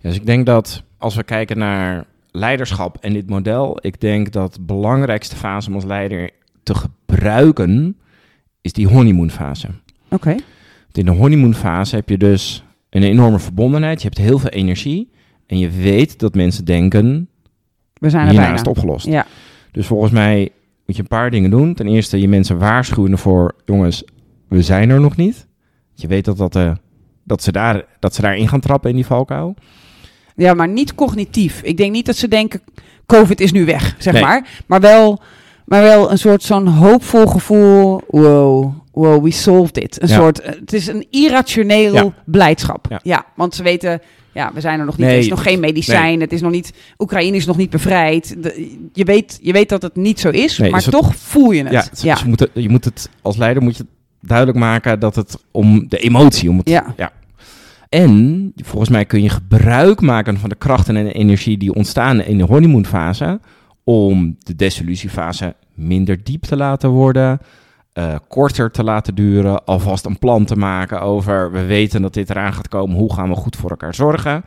Dus 0.00 0.14
ik 0.14 0.26
denk 0.26 0.46
dat 0.46 0.82
als 0.98 1.14
we 1.14 1.22
kijken 1.22 1.58
naar 1.58 2.04
leiderschap 2.30 2.96
en 3.00 3.12
dit 3.12 3.28
model, 3.28 3.78
ik 3.80 4.00
denk 4.00 4.32
dat 4.32 4.54
de 4.54 4.60
belangrijkste 4.62 5.36
fase 5.36 5.68
om 5.68 5.74
als 5.74 5.84
leider 5.84 6.30
te 6.62 6.74
gebruiken 6.74 7.96
is 8.60 8.72
die 8.72 8.88
honeymoon 8.88 9.30
fase. 9.30 9.68
Oké. 10.10 10.34
In 10.92 11.04
de 11.04 11.10
honeymoon 11.10 11.54
fase 11.54 11.96
heb 11.96 12.08
je 12.08 12.18
dus 12.18 12.64
een 12.90 13.02
enorme 13.02 13.38
verbondenheid, 13.38 14.02
je 14.02 14.06
hebt 14.08 14.18
heel 14.18 14.38
veel 14.38 14.50
energie 14.50 15.10
en 15.46 15.58
je 15.58 15.70
weet 15.70 16.18
dat 16.18 16.34
mensen 16.34 16.64
denken, 16.64 17.28
We 17.94 18.10
zijn 18.10 18.22
er 18.22 18.28
hierna 18.28 18.40
bijna. 18.46 18.54
is 18.54 18.66
het 18.66 18.76
opgelost. 18.76 19.06
Ja. 19.06 19.26
Dus 19.72 19.86
volgens 19.86 20.12
mij 20.12 20.50
moet 20.90 20.98
je 20.98 21.04
een 21.10 21.18
paar 21.18 21.30
dingen 21.30 21.50
doen. 21.50 21.74
Ten 21.74 21.86
eerste 21.86 22.20
je 22.20 22.28
mensen 22.28 22.58
waarschuwen 22.58 23.18
voor, 23.18 23.54
jongens, 23.64 24.04
we 24.48 24.62
zijn 24.62 24.90
er 24.90 25.00
nog 25.00 25.16
niet. 25.16 25.46
Je 25.94 26.06
weet 26.06 26.24
dat, 26.24 26.36
dat, 26.36 26.56
eh, 26.56 26.72
dat, 27.24 27.42
ze 27.42 27.52
daar, 27.52 27.84
dat 27.98 28.14
ze 28.14 28.20
daarin 28.20 28.48
gaan 28.48 28.60
trappen 28.60 28.90
in 28.90 28.96
die 28.96 29.06
valkuil. 29.06 29.54
Ja, 30.36 30.54
maar 30.54 30.68
niet 30.68 30.94
cognitief. 30.94 31.62
Ik 31.62 31.76
denk 31.76 31.92
niet 31.92 32.06
dat 32.06 32.16
ze 32.16 32.28
denken, 32.28 32.62
COVID 33.06 33.40
is 33.40 33.52
nu 33.52 33.64
weg, 33.64 33.94
zeg 33.98 34.12
Nee. 34.12 34.22
maar. 34.22 34.62
Maar 34.66 34.80
wel, 34.80 35.20
maar 35.70 35.82
wel 35.82 36.10
een 36.10 36.18
soort 36.18 36.42
zo'n 36.42 36.66
hoopvol 36.66 37.26
gevoel. 37.26 38.00
Wow, 38.08 38.72
wow, 38.92 39.24
we 39.24 39.30
solved 39.30 39.76
it. 39.78 40.02
Een 40.02 40.08
Ja. 40.08 40.14
soort, 40.14 40.40
eh, 40.40 40.52
het 40.60 40.72
is 40.72 40.86
een 40.86 41.06
irrationeel 41.10 41.94
Ja. 41.94 42.14
blijdschap. 42.24 42.86
Ja. 42.88 43.00
Ja. 43.02 43.24
want 43.36 43.54
ze 43.54 43.62
weten, 43.62 44.00
ja, 44.32 44.50
we 44.54 44.60
zijn 44.60 44.78
er 44.78 44.84
nog 44.84 44.96
niet. 44.96 45.06
Nee, 45.06 45.14
er 45.16 45.22
is 45.22 45.28
nog 45.28 45.42
geen 45.42 45.60
medicijn. 45.60 46.20
Het 46.20 46.32
is 46.32 46.40
nog 46.40 46.50
niet, 46.50 46.72
Oekraïne 46.98 47.36
is 47.36 47.46
nog 47.46 47.56
niet 47.56 47.70
bevrijd. 47.70 48.42
De- 48.42 48.76
je, 48.92 49.04
weet, 49.04 49.38
je 49.42 49.52
weet 49.52 49.68
dat 49.68 49.82
het 49.82 49.96
niet 49.96 50.20
zo 50.20 50.28
is, 50.28 50.58
Nee, 50.58 50.70
maar 50.70 50.82
het- 50.82 50.90
toch 50.90 51.16
voel 51.16 51.50
je 51.50 51.62
het. 51.62 51.72
Ja, 51.72 52.10
het- 52.12 52.18
ze 52.18 52.28
moeten, 52.28 52.48
je 52.54 52.68
moet 52.68 52.84
het 52.84 53.08
als 53.22 53.36
leider 53.36 53.62
moet 53.62 53.76
je 53.76 53.86
duidelijk 54.20 54.58
maken 54.58 55.00
dat 55.00 55.14
het 55.16 55.36
om 55.50 55.88
de 55.88 55.98
emotie, 55.98 56.50
om 56.50 56.58
het, 56.58 56.68
Ja. 56.68 56.94
En 57.88 58.52
volgens 58.64 58.90
mij 58.90 59.04
kun 59.04 59.22
je 59.22 59.28
gebruik 59.28 60.00
maken 60.00 60.38
van 60.38 60.48
de 60.48 60.54
krachten 60.54 60.96
en 60.96 61.04
de 61.04 61.12
energie 61.12 61.58
die 61.58 61.74
ontstaan 61.74 62.20
in 62.22 62.38
de 62.38 62.44
honeymoon 62.44 62.86
fase 62.86 63.40
om 63.84 64.36
de 64.38 64.56
desillusiefase 64.56 65.54
minder 65.74 66.24
diep 66.24 66.42
te 66.42 66.56
laten 66.56 66.90
worden, 66.90 67.38
eh, 67.92 68.14
korter 68.28 68.70
te 68.70 68.84
laten 68.84 69.14
duren, 69.14 69.64
alvast 69.64 70.04
een 70.04 70.18
plan 70.18 70.44
te 70.44 70.56
maken 70.56 71.00
over 71.00 71.52
we 71.52 71.64
weten 71.64 72.02
dat 72.02 72.14
dit 72.14 72.30
eraan 72.30 72.52
gaat 72.52 72.68
komen, 72.68 72.96
hoe 72.96 73.14
gaan 73.14 73.28
we 73.28 73.34
goed 73.34 73.56
voor 73.56 73.70
elkaar 73.70 73.94
zorgen. 73.94 74.44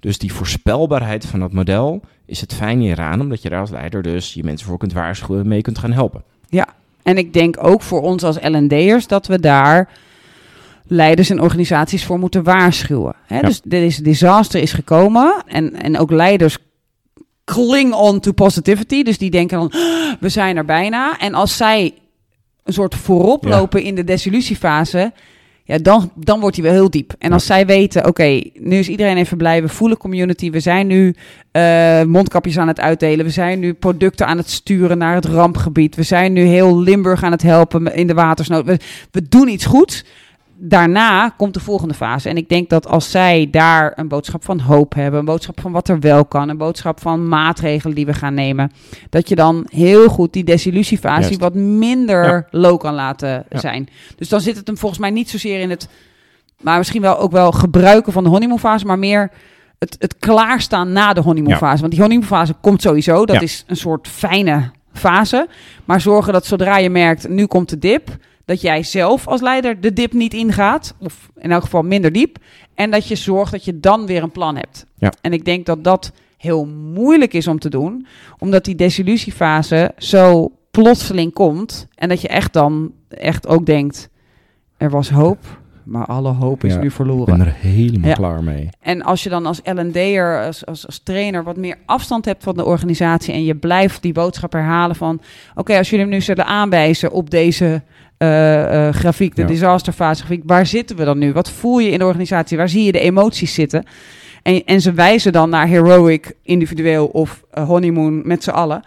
Dus 0.00 0.18
die 0.18 0.32
voorspelbaarheid 0.32 1.26
van 1.26 1.40
dat 1.40 1.52
model 1.52 2.00
is 2.26 2.40
het 2.40 2.54
fijne 2.54 2.82
hieraan, 2.82 3.20
omdat 3.20 3.42
je 3.42 3.48
daar 3.48 3.60
als 3.60 3.70
leider 3.70 4.02
dus 4.02 4.34
je 4.34 4.44
mensen 4.44 4.66
voor 4.66 4.78
kunt 4.78 4.92
waarschuwen 4.92 5.40
en 5.40 5.48
mee 5.48 5.62
kunt 5.62 5.78
gaan 5.78 5.92
helpen. 5.92 6.22
En 7.06 7.18
ik 7.18 7.32
denk 7.32 7.56
ook 7.60 7.82
voor 7.82 8.02
ons 8.02 8.22
als 8.22 8.38
L&D'ers 8.40 9.06
dat 9.06 9.26
we 9.26 9.40
daar 9.40 9.88
leiders 10.86 11.30
en 11.30 11.40
organisaties 11.40 12.04
voor 12.04 12.18
moeten 12.18 12.42
waarschuwen. 12.42 13.14
Hè? 13.26 13.36
Ja. 13.36 13.42
Dus 13.42 13.60
deze 13.64 14.02
disaster 14.02 14.60
is 14.60 14.72
gekomen 14.72 15.42
en, 15.46 15.82
en 15.82 15.98
ook 15.98 16.10
leiders 16.10 16.58
cling 17.54 17.92
on 17.94 18.20
to 18.20 18.32
positivity. 18.32 19.02
Dus 19.02 19.18
die 19.18 19.30
denken 19.30 19.58
dan, 19.58 19.70
"Ah, 19.70 20.12
we 20.20 20.28
zijn 20.28 20.56
er 20.56 20.64
bijna. 20.64 21.18
En 21.18 21.34
als 21.34 21.56
zij 21.56 21.94
een 22.64 22.72
soort 22.72 22.94
voorop 22.94 23.44
Ja. 23.44 23.50
lopen 23.50 23.82
in 23.82 23.94
de 23.94 24.04
desillusiefase... 24.04 25.12
Ja, 25.68 25.78
dan, 25.78 26.10
dan 26.14 26.40
wordt 26.40 26.56
hij 26.56 26.64
wel 26.64 26.74
heel 26.74 26.90
diep. 26.90 27.14
En 27.18 27.32
als 27.32 27.46
zij 27.46 27.66
weten, 27.66 28.06
oké, 28.06 28.40
nu 28.54 28.78
is 28.78 28.88
iedereen 28.88 29.16
even 29.16 29.36
blij, 29.36 29.62
we 29.62 29.68
voelen 29.68 29.96
community, 29.98 30.50
we 30.50 30.60
zijn 30.60 30.86
nu 30.86 31.14
eh, 31.50 32.02
mondkapjes 32.02 32.58
aan 32.58 32.68
het 32.68 32.80
uitdelen, 32.80 33.24
we 33.24 33.30
zijn 33.30 33.58
nu 33.58 33.72
producten 33.74 34.26
aan 34.26 34.36
het 34.36 34.50
sturen 34.50 34.98
naar 34.98 35.14
het 35.14 35.24
rampgebied, 35.24 35.94
we 35.96 36.02
zijn 36.02 36.32
nu 36.32 36.42
heel 36.44 36.78
Limburg 36.80 37.22
aan 37.22 37.32
het 37.32 37.42
helpen 37.42 37.94
in 37.94 38.06
de 38.06 38.14
watersnood, 38.14 38.64
we, 38.64 38.78
we 39.10 39.28
doen 39.28 39.48
iets 39.48 39.64
goeds. 39.64 40.04
Daarna 40.58 41.28
komt 41.28 41.54
de 41.54 41.60
volgende 41.60 41.94
fase. 41.94 42.28
En 42.28 42.36
ik 42.36 42.48
denk 42.48 42.68
dat 42.70 42.86
als 42.86 43.10
zij 43.10 43.48
daar 43.50 43.92
een 43.96 44.08
boodschap 44.08 44.44
van 44.44 44.60
hoop 44.60 44.94
hebben, 44.94 45.18
een 45.20 45.24
boodschap 45.26 45.60
van 45.60 45.72
wat 45.72 45.88
er 45.88 46.00
wel 46.00 46.24
kan, 46.24 46.48
een 46.48 46.56
boodschap 46.56 47.00
van 47.00 47.28
maatregelen 47.28 47.94
die 47.94 48.06
we 48.06 48.14
gaan 48.14 48.34
nemen, 48.34 48.72
dat 49.10 49.28
je 49.28 49.34
dan 49.34 49.66
heel 49.68 50.08
goed 50.08 50.32
die 50.32 50.44
desillusiefase 50.44 51.20
Juist. 51.22 51.40
wat 51.40 51.54
minder 51.54 52.24
Ja. 52.24 52.46
low 52.50 52.78
kan 52.78 52.94
laten 52.94 53.44
Ja. 53.48 53.58
zijn. 53.58 53.88
Dus 54.16 54.28
dan 54.28 54.40
zit 54.40 54.56
het 54.56 54.66
hem 54.66 54.78
volgens 54.78 55.00
mij 55.00 55.10
niet 55.10 55.30
zozeer 55.30 55.60
in 55.60 55.70
het, 55.70 55.88
maar 56.60 56.78
misschien 56.78 57.02
wel 57.02 57.18
ook 57.18 57.32
wel 57.32 57.52
gebruiken 57.52 58.12
van 58.12 58.24
de 58.24 58.30
honeymoonfase, 58.30 58.86
maar 58.86 58.98
meer 58.98 59.30
het, 59.78 59.96
het 59.98 60.16
klaarstaan 60.18 60.92
na 60.92 61.12
de 61.12 61.20
honeymoonfase. 61.20 61.80
Want 61.80 61.92
die 61.92 62.00
honeymoonfase 62.02 62.54
komt 62.60 62.82
sowieso, 62.82 63.26
dat 63.26 63.42
is 63.42 63.64
een 63.66 63.76
soort 63.76 64.08
fijne 64.08 64.70
fase. 64.92 65.48
Maar 65.84 66.00
zorgen 66.00 66.32
dat 66.32 66.46
zodra 66.46 66.76
je 66.78 66.90
merkt, 66.90 67.28
nu 67.28 67.46
komt 67.46 67.68
de 67.68 67.78
dip, 67.78 68.16
dat 68.46 68.60
jij 68.60 68.82
zelf 68.82 69.26
als 69.28 69.40
leider 69.40 69.80
de 69.80 69.92
dip 69.92 70.12
niet 70.12 70.34
ingaat. 70.34 70.94
Of 71.00 71.30
in 71.36 71.52
elk 71.52 71.62
geval 71.62 71.82
minder 71.82 72.12
diep. 72.12 72.36
En 72.74 72.90
dat 72.90 73.08
je 73.08 73.14
zorgt 73.16 73.52
dat 73.52 73.64
je 73.64 73.80
dan 73.80 74.06
weer 74.06 74.22
een 74.22 74.30
plan 74.32 74.56
hebt. 74.56 74.86
Ja. 74.94 75.12
En 75.20 75.32
ik 75.32 75.44
denk 75.44 75.66
dat 75.66 75.84
dat 75.84 76.12
heel 76.36 76.66
moeilijk 76.66 77.32
is 77.32 77.46
om 77.46 77.58
te 77.58 77.68
doen. 77.70 78.06
Omdat 78.38 78.64
die 78.64 78.74
desillusiefase 78.74 79.92
zo 79.98 80.52
plotseling 80.70 81.32
komt. 81.32 81.86
En 81.94 82.08
dat 82.08 82.20
je 82.20 82.28
echt 82.28 82.52
dan 82.52 82.92
echt 83.08 83.46
ook 83.46 83.66
denkt, 83.66 84.08
er 84.76 84.90
was 84.90 85.10
hoop. 85.10 85.38
Maar 85.84 86.06
alle 86.06 86.28
hoop 86.32 86.64
is 86.64 86.72
Ja, 86.72 86.78
nu 86.80 86.86
Ik 86.86 86.92
verloren. 86.92 87.38
ben 87.38 87.46
er 87.46 87.52
helemaal 87.58 88.08
Ja. 88.08 88.14
klaar 88.14 88.42
mee. 88.42 88.68
En 88.80 89.02
als 89.02 89.22
je 89.22 89.28
dan 89.28 89.46
als 89.46 89.60
L&D'er, 89.64 90.44
als, 90.46 90.66
als, 90.66 90.86
als 90.86 90.98
trainer, 91.02 91.44
wat 91.44 91.56
meer 91.56 91.76
afstand 91.86 92.24
hebt 92.24 92.42
van 92.42 92.54
de 92.56 92.64
organisatie 92.64 93.34
en 93.34 93.44
je 93.44 93.54
blijft 93.54 94.02
die 94.02 94.12
boodschap 94.12 94.52
herhalen 94.52 94.96
van, 94.96 95.20
oké, 95.54 95.76
als 95.78 95.90
jullie 95.90 96.04
hem 96.04 96.14
nu 96.14 96.20
zullen 96.20 96.46
aanwijzen 96.46 97.12
op 97.12 97.30
deze 97.30 97.82
eh, 98.18 98.88
eh, 98.88 98.94
grafiek, 98.94 99.34
de 99.36 99.42
Ja. 99.42 99.46
disasterfase 99.48 100.24
grafiek, 100.24 100.42
waar 100.46 100.66
zitten 100.66 100.96
we 100.96 101.04
dan 101.04 101.18
nu? 101.18 101.32
Wat 101.32 101.50
voel 101.50 101.78
je 101.78 101.90
in 101.90 101.98
de 101.98 102.04
organisatie? 102.04 102.56
Waar 102.56 102.68
zie 102.68 102.84
je 102.84 102.92
de 102.92 103.00
emoties 103.00 103.54
zitten? 103.54 103.84
En, 104.42 104.64
en 104.64 104.80
ze 104.80 104.92
wijzen 104.92 105.32
dan 105.32 105.50
naar 105.50 105.68
heroic, 105.68 106.32
individueel 106.42 107.06
of 107.06 107.42
eh, 107.50 107.64
honeymoon 107.66 108.26
met 108.26 108.42
z'n 108.42 108.50
allen. 108.50 108.82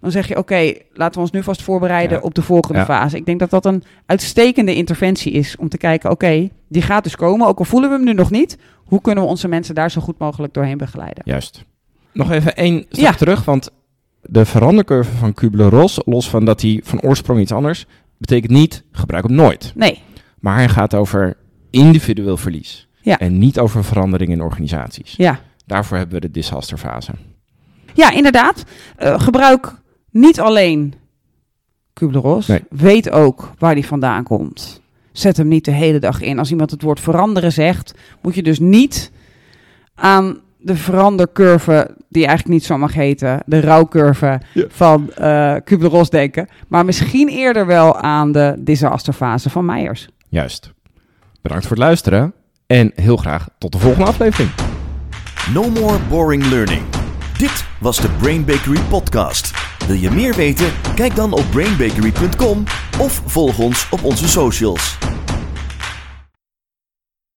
Dan 0.00 0.10
zeg 0.12 0.28
je, 0.28 0.36
oké, 0.36 0.72
laten 0.92 1.14
we 1.14 1.20
ons 1.20 1.30
nu 1.30 1.42
vast 1.42 1.62
voorbereiden 1.62 2.16
Ja. 2.18 2.22
op 2.22 2.34
de 2.34 2.42
volgende 2.42 2.78
Ja. 2.78 2.84
fase. 2.84 3.16
Ik 3.16 3.26
denk 3.26 3.38
dat 3.38 3.50
dat 3.50 3.64
een 3.64 3.82
uitstekende 4.06 4.74
interventie 4.74 5.32
is 5.32 5.56
om 5.56 5.68
te 5.68 5.76
kijken, 5.76 6.10
oké, 6.10 6.48
die 6.68 6.82
gaat 6.82 7.04
dus 7.04 7.16
komen, 7.16 7.46
ook 7.46 7.58
al 7.58 7.64
voelen 7.64 7.90
we 7.90 7.96
hem 7.96 8.04
nu 8.04 8.12
nog 8.12 8.30
niet. 8.30 8.58
Hoe 8.84 9.00
kunnen 9.00 9.24
we 9.24 9.30
onze 9.30 9.48
mensen 9.48 9.74
daar 9.74 9.90
zo 9.90 10.00
goed 10.00 10.18
mogelijk 10.18 10.54
doorheen 10.54 10.78
begeleiden? 10.78 11.22
Juist. 11.26 11.64
Nog 12.12 12.30
even 12.30 12.56
één 12.56 12.84
stap 12.88 13.04
Ja. 13.04 13.12
terug, 13.12 13.44
want 13.44 13.70
de 14.22 14.44
verandercurve 14.44 15.16
van 15.16 15.34
Kubler-Ross, 15.34 16.00
los 16.04 16.30
van 16.30 16.44
dat 16.44 16.60
hij 16.62 16.80
van 16.84 17.00
oorsprong 17.00 17.40
iets 17.40 17.52
anders, 17.52 17.86
betekent 18.26 18.52
niet 18.52 18.84
gebruik 18.92 19.24
hem 19.26 19.34
nooit. 19.34 19.72
Nee, 19.74 20.02
Maar 20.38 20.54
hij 20.56 20.68
gaat 20.68 20.94
over 20.94 21.36
individueel 21.70 22.36
verlies. 22.36 22.88
Ja. 23.00 23.18
En 23.18 23.38
niet 23.38 23.58
over 23.58 23.84
verandering 23.84 24.30
in 24.30 24.42
organisaties. 24.42 25.14
ja. 25.16 25.40
Daarvoor 25.66 25.96
hebben 25.96 26.14
we 26.14 26.26
de 26.26 26.30
disasterfase. 26.32 27.12
Ja, 27.94 28.10
inderdaad. 28.10 28.64
Eh, 28.96 29.20
gebruik 29.20 29.74
niet 30.10 30.40
alleen 30.40 30.94
Kubler-Ross. 31.92 32.48
Nee. 32.48 32.60
Weet 32.70 33.10
ook 33.10 33.52
waar 33.58 33.74
die 33.74 33.86
vandaan 33.86 34.24
komt. 34.24 34.80
Zet 35.12 35.36
hem 35.36 35.48
niet 35.48 35.64
de 35.64 35.70
hele 35.70 35.98
dag 35.98 36.20
in. 36.20 36.38
Als 36.38 36.50
iemand 36.50 36.70
het 36.70 36.82
woord 36.82 37.00
veranderen 37.00 37.52
zegt, 37.52 37.94
moet 38.22 38.34
je 38.34 38.42
dus 38.42 38.58
niet 38.58 39.10
aan 39.94 40.38
de 40.64 40.76
verandercurve, 40.76 41.96
die 42.08 42.26
eigenlijk 42.26 42.54
niet 42.58 42.64
zo 42.64 42.78
mag 42.78 42.94
heten, 42.94 43.42
de 43.46 43.60
rouwcurve 43.60 44.40
Ja. 44.52 44.64
van 44.68 45.10
eh 45.12 45.54
Kubler-Ross 45.64 46.10
denken. 46.10 46.48
Maar 46.68 46.84
misschien 46.84 47.28
eerder 47.28 47.66
wel 47.66 47.96
aan 48.00 48.32
de 48.32 48.54
disasterfase 48.58 49.50
van 49.50 49.64
Meijers. 49.64 50.08
Juist. 50.28 50.72
Bedankt 51.42 51.66
voor 51.66 51.76
het 51.76 51.84
luisteren. 51.84 52.32
En 52.66 52.92
heel 52.94 53.16
graag 53.16 53.48
tot 53.58 53.72
de 53.72 53.78
volgende 53.78 54.06
aflevering. 54.06 54.50
No 55.52 55.70
more 55.70 55.98
boring 56.08 56.46
learning. 56.46 56.82
Dit 57.38 57.64
was 57.80 57.96
de 58.00 58.08
Brain 58.20 58.44
Bakery 58.44 58.80
podcast. 58.88 59.50
Wil 59.86 59.96
je 59.96 60.10
meer 60.10 60.34
weten? 60.34 60.66
Kijk 60.94 61.14
dan 61.14 61.32
op 61.32 61.44
brainbakery.com 61.50 62.64
of 63.00 63.22
volg 63.26 63.58
ons 63.58 63.88
op 63.90 64.04
onze 64.04 64.28
socials. 64.28 64.98